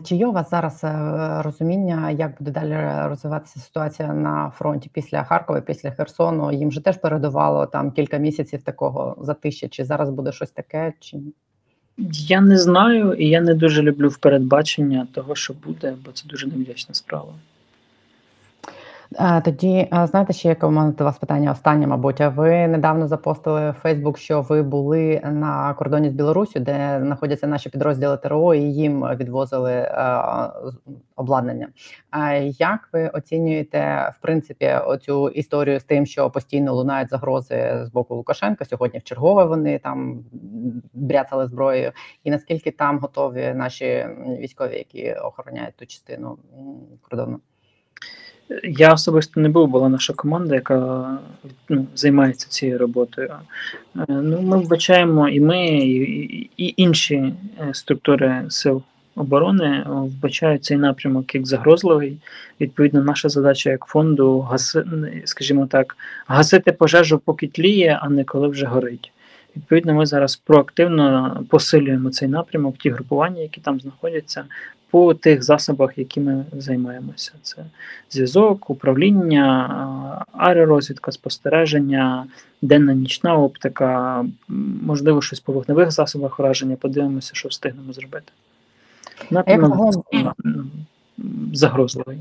Чи 0.05 0.17
є 0.17 0.27
у 0.27 0.33
вас 0.33 0.51
зараз 0.51 0.85
е, 0.85 1.43
розуміння, 1.43 2.11
як 2.11 2.35
буде 2.39 2.51
далі 2.51 3.09
розвиватися 3.09 3.61
ситуація 3.61 4.13
на 4.13 4.51
фронті 4.51 4.91
після 4.93 5.25
Харкова, 5.25 5.61
після 5.61 5.91
Херсону? 5.91 6.53
Їм 6.53 6.73
же 6.73 6.81
теж 6.81 6.97
передувало 6.97 7.67
там 7.67 7.91
кілька 7.91 8.17
місяців 8.17 8.63
такого 8.63 9.17
затища. 9.21 9.69
Чи 9.69 9.85
зараз 9.85 10.11
буде 10.11 10.33
щось 10.33 10.51
таке? 10.51 10.93
Чи? 11.01 11.19
Я 12.13 12.41
не 12.41 12.59
знаю, 12.59 13.13
і 13.13 13.29
я 13.29 13.41
не 13.41 13.55
дуже 13.55 13.83
люблю 13.83 14.09
впередбачення 14.09 15.07
того, 15.15 15.35
що 15.35 15.55
буде, 15.65 15.95
бо 16.05 16.13
це 16.13 16.29
дуже 16.29 16.47
невдячна 16.47 16.95
справа. 16.95 17.33
Тоді 19.45 19.89
знаєте, 20.05 20.33
ще 20.33 20.49
яке 20.49 20.67
у 20.67 20.71
мене 20.71 20.93
до 20.93 21.05
вас 21.05 21.19
питання 21.19 21.53
останнє, 21.53 21.87
мабуть. 21.87 22.21
А 22.21 22.29
Ви 22.29 22.69
недавно 22.69 23.09
запостили 23.09 23.71
в 23.71 23.75
Фейсбук, 23.75 24.19
що 24.19 24.41
ви 24.41 24.63
були 24.63 25.21
на 25.25 25.75
кордоні 25.75 26.11
з 26.11 26.13
Білорусю, 26.13 26.61
де 26.61 27.01
знаходяться 27.03 27.47
наші 27.47 27.69
підрозділи 27.69 28.17
ТРО, 28.17 28.55
і 28.55 28.61
їм 28.61 29.03
відвозили 29.17 29.89
обладнання. 31.17 31.69
А 32.11 32.33
як 32.35 32.89
ви 32.93 33.09
оцінюєте 33.09 34.13
в 34.19 34.23
принципі 34.23 34.71
оцю 34.87 35.29
історію 35.29 35.81
з 35.81 35.85
тим, 35.85 36.07
що 36.07 36.31
постійно 36.31 36.75
лунають 36.75 37.09
загрози 37.09 37.81
з 37.83 37.91
боку 37.91 38.15
Лукашенка? 38.15 38.65
Сьогодні 38.65 38.99
в 38.99 39.03
чергове 39.03 39.45
вони 39.45 39.79
там 39.79 40.25
бряцали 40.93 41.47
зброєю, 41.47 41.93
і 42.25 42.31
наскільки 42.31 42.71
там 42.71 42.99
готові 42.99 43.53
наші 43.55 44.07
військові, 44.41 44.77
які 44.77 45.13
охороняють 45.13 45.77
ту 45.77 45.87
частину 45.87 46.39
кордону? 47.03 47.41
Я 48.65 48.93
особисто 48.93 49.41
не 49.41 49.49
був, 49.49 49.69
була 49.69 49.89
наша 49.89 50.13
команда, 50.13 50.55
яка 50.55 51.09
ну, 51.69 51.87
займається 51.95 52.49
цією 52.49 52.79
роботою. 52.79 53.33
Е, 53.97 54.05
Ну, 54.09 54.41
ми 54.43 54.59
вбачаємо 54.59 55.29
і 55.29 55.41
ми, 55.41 55.67
і, 55.67 56.51
і, 56.57 56.75
інші 56.77 57.15
е, 57.15 57.35
структури 57.73 58.45
сил 58.49 58.83
оборони 59.17 59.85
вбачають 59.87 60.65
цей 60.65 60.77
напрямок 60.77 61.35
як 61.35 61.47
загрозливий. 61.47 62.19
Відповідно, 62.61 63.03
наша 63.03 63.29
задача 63.29 63.71
як 63.71 63.85
фонду 63.85 64.41
гаси, 64.41 64.85
скажімо 65.25 65.67
так, 65.67 65.97
гасити 66.27 66.73
пожежу, 66.73 67.19
поки 67.25 67.47
тліє, 67.47 67.99
а 68.03 68.09
не 68.09 68.25
коли 68.25 68.49
вже 68.49 68.67
горить. 68.67 69.13
Відповідно, 69.57 69.95
ми 69.95 70.07
зараз 70.07 70.37
проактивно 70.37 71.37
посилюємо 71.49 72.11
цей 72.11 72.29
напрямок, 72.29 72.79
ті 72.79 72.91
групування, 72.91 73.43
які 73.43 73.61
там 73.61 73.81
знаходяться, 73.81 74.45
по 74.93 75.15
тих 75.15 75.43
засобах, 75.43 75.99
якими 75.99 76.45
займаємося. 76.53 77.33
Це 77.43 77.65
зв'язок, 78.11 78.71
управління, 78.71 80.25
аеророзвідка, 80.33 81.13
спостереження, 81.13 82.27
денна 82.63 82.95
нічна 82.95 83.37
оптика, 83.37 84.25
можливо, 84.83 85.23
щось 85.23 85.41
по 85.41 85.53
вогневих 85.53 85.91
засобах 85.91 86.39
враження. 86.39 86.77
Подивимося, 86.77 87.31
що 87.35 87.49
встигнемо 87.49 87.93
зробити. 87.93 88.33
Напрямок 89.31 90.05
загрозливий. 91.53 92.19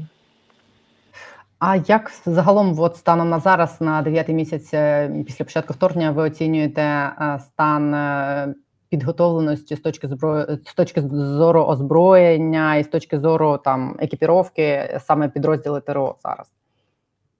А 1.59 1.75
як 1.75 2.11
загалом, 2.25 2.79
от 2.79 2.97
станом 2.97 3.29
на 3.29 3.39
зараз, 3.39 3.81
на 3.81 4.01
дев'ятий 4.01 4.35
місяць 4.35 4.73
е, 4.73 5.11
після 5.25 5.45
початку 5.45 5.73
вторгнення, 5.73 6.11
ви 6.11 6.23
оцінюєте 6.23 6.81
е, 6.81 7.39
стан 7.39 7.93
е, 7.93 8.53
підготовленості 8.91 9.75
з 9.75 9.79
точки 9.79 10.07
зброї 10.07 10.45
з 10.65 10.73
точки 10.73 11.01
зору 11.11 11.63
озброєння 11.63 12.75
і 12.75 12.83
з 12.83 12.87
точки 12.87 13.19
зору 13.19 13.59
там 13.63 13.95
екіпіровки 13.99 14.97
саме 14.99 15.29
підрозділи 15.29 15.81
ТРО 15.81 16.15
зараз? 16.23 16.47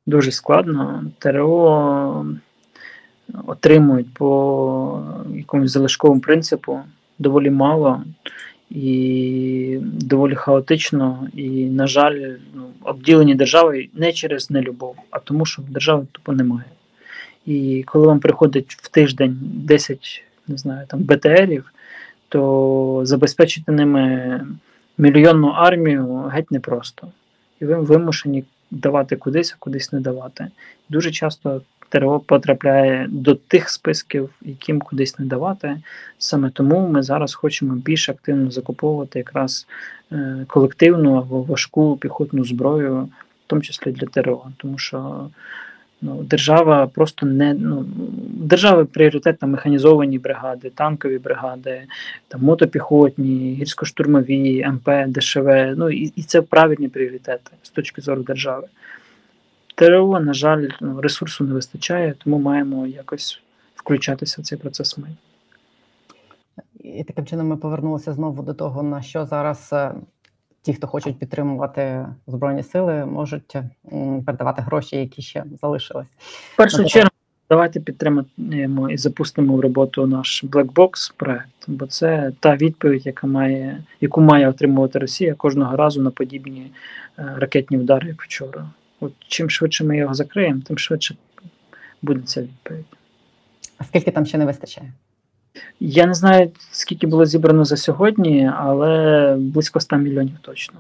Дуже 0.05 0.31
складно. 0.31 1.03
ТРО 1.19 2.25
отримують 3.47 4.13
по 4.13 5.01
якомусь 5.35 5.71
залишковому 5.71 6.21
принципу 6.21 6.79
доволі 7.19 7.49
мало 7.49 8.03
і 8.69 9.77
доволі 9.81 10.35
хаотично. 10.35 11.27
І, 11.33 11.65
на 11.65 11.87
жаль, 11.87 12.35
ну, 12.53 12.63
обділені 12.83 13.35
державою 13.35 13.87
не 13.93 14.11
через 14.13 14.51
нелюбов, 14.51 14.95
а 15.09 15.19
тому, 15.19 15.45
що 15.45 15.61
держави 15.61 16.05
тупо 16.11 16.31
немає. 16.31 16.65
І 17.45 17.83
коли 17.87 18.07
вам 18.07 18.19
приходить 18.19 18.73
в 18.73 18.87
тиждень 18.87 19.39
10 19.41 20.23
не 20.51 20.57
знаю, 20.57 20.87
там 20.87 20.99
БТРів, 20.99 21.73
то 22.29 23.01
забезпечити 23.03 23.71
ними 23.71 24.41
мільйонну 24.97 25.47
армію 25.47 26.31
геть 26.33 26.51
непросто. 26.51 27.07
І 27.59 27.65
ви 27.65 27.75
вимушені 27.75 28.43
давати 28.71 29.15
кудись, 29.15 29.53
а 29.53 29.55
кудись 29.59 29.93
не 29.93 29.99
давати. 29.99 30.47
Дуже 30.89 31.11
часто 31.11 31.61
ТРО 31.89 32.19
потрапляє 32.19 33.07
до 33.09 33.35
тих 33.35 33.69
списків, 33.69 34.29
яким 34.41 34.79
кудись 34.79 35.19
не 35.19 35.25
давати. 35.25 35.81
Саме 36.17 36.49
тому 36.49 36.87
ми 36.87 37.03
зараз 37.03 37.33
хочемо 37.33 37.75
більш 37.75 38.09
активно 38.09 38.51
закуповувати 38.51 39.19
якраз 39.19 39.67
е, 40.11 40.45
колективну 40.47 41.15
або 41.15 41.41
важку 41.43 41.97
піхотну 41.97 42.45
зброю, 42.45 43.01
в 43.01 43.09
тому 43.47 43.61
числі 43.61 43.91
для 43.91 44.07
ТРО. 44.07 44.43
Тому 44.57 44.77
що 44.77 45.29
ну, 46.01 46.23
держава 46.23 46.87
просто 46.87 47.25
не 47.25 47.53
ну, 47.53 47.85
держави 48.29 48.85
пріоритет 48.85 49.39
там 49.39 49.51
механізовані 49.51 50.19
бригади, 50.19 50.69
танкові 50.69 51.17
бригади, 51.17 51.83
там 52.27 52.41
мотопіхотні, 52.41 53.59
гірсько-штурмові, 53.61 54.71
МП, 54.71 55.17
ДШВ. 55.17 55.77
Ну 55.77 55.89
і, 55.89 56.13
і 56.15 56.23
це 56.23 56.41
правильні 56.41 56.87
пріоритети 56.87 57.51
з 57.61 57.69
точки 57.69 58.01
зору 58.01 58.23
держави. 58.23 58.67
ТРО, 59.75 60.19
на 60.19 60.33
жаль, 60.33 60.67
ну, 60.81 61.01
ресурсу 61.01 61.43
не 61.43 61.53
вистачає, 61.53 62.13
тому 62.23 62.39
маємо 62.39 62.87
якось 62.87 63.41
включатися 63.75 64.41
в 64.41 64.45
цей 64.45 64.57
процес 64.57 64.97
ми. 64.97 65.07
І 66.83 67.03
таким 67.03 67.25
чином 67.25 67.47
ми 67.47 67.57
повернулися 67.57 68.13
знову 68.13 68.43
до 68.43 68.53
того, 68.53 68.83
на 68.83 69.01
що 69.01 69.25
зараз 69.25 69.69
е, 69.73 69.91
ті, 70.61 70.73
хто 70.73 70.87
хочуть 70.87 71.19
підтримувати 71.19 72.05
збройні 72.27 72.63
сили, 72.63 73.05
можуть 73.05 73.55
передавати 74.25 74.61
гроші, 74.61 74.95
які 74.97 75.21
ще 75.21 75.43
залишились. 75.61 76.07
В 76.53 76.57
першу 76.57 76.85
чергу, 76.85 77.09
давайте 77.49 77.79
підтримаємо 77.79 78.89
і 78.89 78.97
запустимо 78.97 79.55
в 79.55 79.59
роботу 79.59 80.07
наш 80.07 80.43
Black 80.43 80.73
Box 80.73 81.13
проект, 81.17 81.49
бо 81.67 81.87
це 81.87 82.31
та 82.39 82.55
відповідь, 82.55 83.05
яка 83.05 83.27
має, 83.27 83.83
яку 84.01 84.21
має 84.21 84.49
отримувати 84.49 84.99
Росія 84.99 85.33
кожного 85.33 85.75
разу 85.75 86.01
на 86.01 86.11
подібні 86.11 86.71
е, 87.19 87.33
ракетні 87.37 87.77
удари, 87.77 88.07
як 88.07 88.21
вчора. 88.21 88.65
От 88.99 89.13
чим 89.27 89.49
швидше 89.49 89.83
ми 89.83 89.97
його 89.97 90.13
закриємо, 90.13 90.61
тим 90.67 90.77
швидше 90.77 91.15
буде 92.01 92.21
ця 92.25 92.41
відповідь. 92.41 92.85
А 93.77 93.83
скільки 93.83 94.11
там 94.11 94.25
ще 94.25 94.37
не 94.37 94.45
вистачає? 94.45 94.93
Я 95.79 96.05
не 96.05 96.13
знаю, 96.13 96.51
скільки 96.71 97.07
було 97.07 97.25
зібрано 97.25 97.65
за 97.65 97.77
сьогодні, 97.77 98.51
але 98.57 99.35
близько 99.39 99.79
100 99.79 99.97
мільйонів 99.97 100.37
точно. 100.41 100.79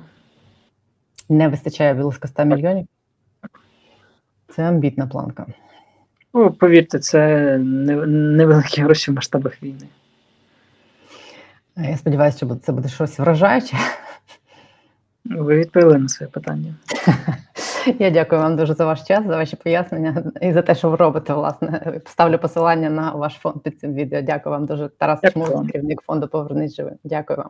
Не 1.29 1.47
вистачає 1.47 1.93
близько 1.93 2.27
100 2.27 2.45
мільйонів. 2.45 2.87
Це 4.47 4.63
амбітна 4.63 5.07
планка. 5.07 5.45
Ну, 6.33 6.51
повірте, 6.51 6.99
це 6.99 7.57
невеликі 7.57 8.81
гроші 8.81 9.11
в 9.11 9.13
масштабах 9.13 9.63
війни. 9.63 9.87
Я 11.77 11.97
сподіваюся, 11.97 12.37
що 12.37 12.55
це 12.55 12.71
буде 12.71 12.89
щось 12.89 13.19
вражаюче. 13.19 13.77
Ви 15.25 15.57
відповіли 15.57 15.97
на 15.97 16.07
своє 16.07 16.29
питання. 16.29 16.75
Я 17.99 18.09
дякую 18.09 18.41
вам 18.41 18.55
дуже 18.55 18.73
за 18.73 18.85
ваш 18.85 19.03
час, 19.03 19.25
за 19.25 19.37
ваші 19.37 19.55
пояснення 19.55 20.23
і 20.41 20.53
за 20.53 20.61
те, 20.61 20.75
що 20.75 20.89
ви 20.89 20.95
робите. 20.95 21.33
Власне, 21.33 22.01
ставлю 22.05 22.37
посилання 22.37 22.89
на 22.89 23.11
ваш 23.11 23.33
фонд 23.33 23.63
під 23.63 23.79
цим 23.79 23.93
відео. 23.93 24.21
Дякую 24.21 24.55
вам 24.55 24.65
дуже. 24.65 24.89
Тарас 24.89 25.19
Чмур, 25.33 25.67
керівник 25.71 26.01
фонду 26.01 26.27
Повернись 26.27 26.75
живим. 26.75 26.95
Дякую 27.03 27.37
вам. 27.37 27.49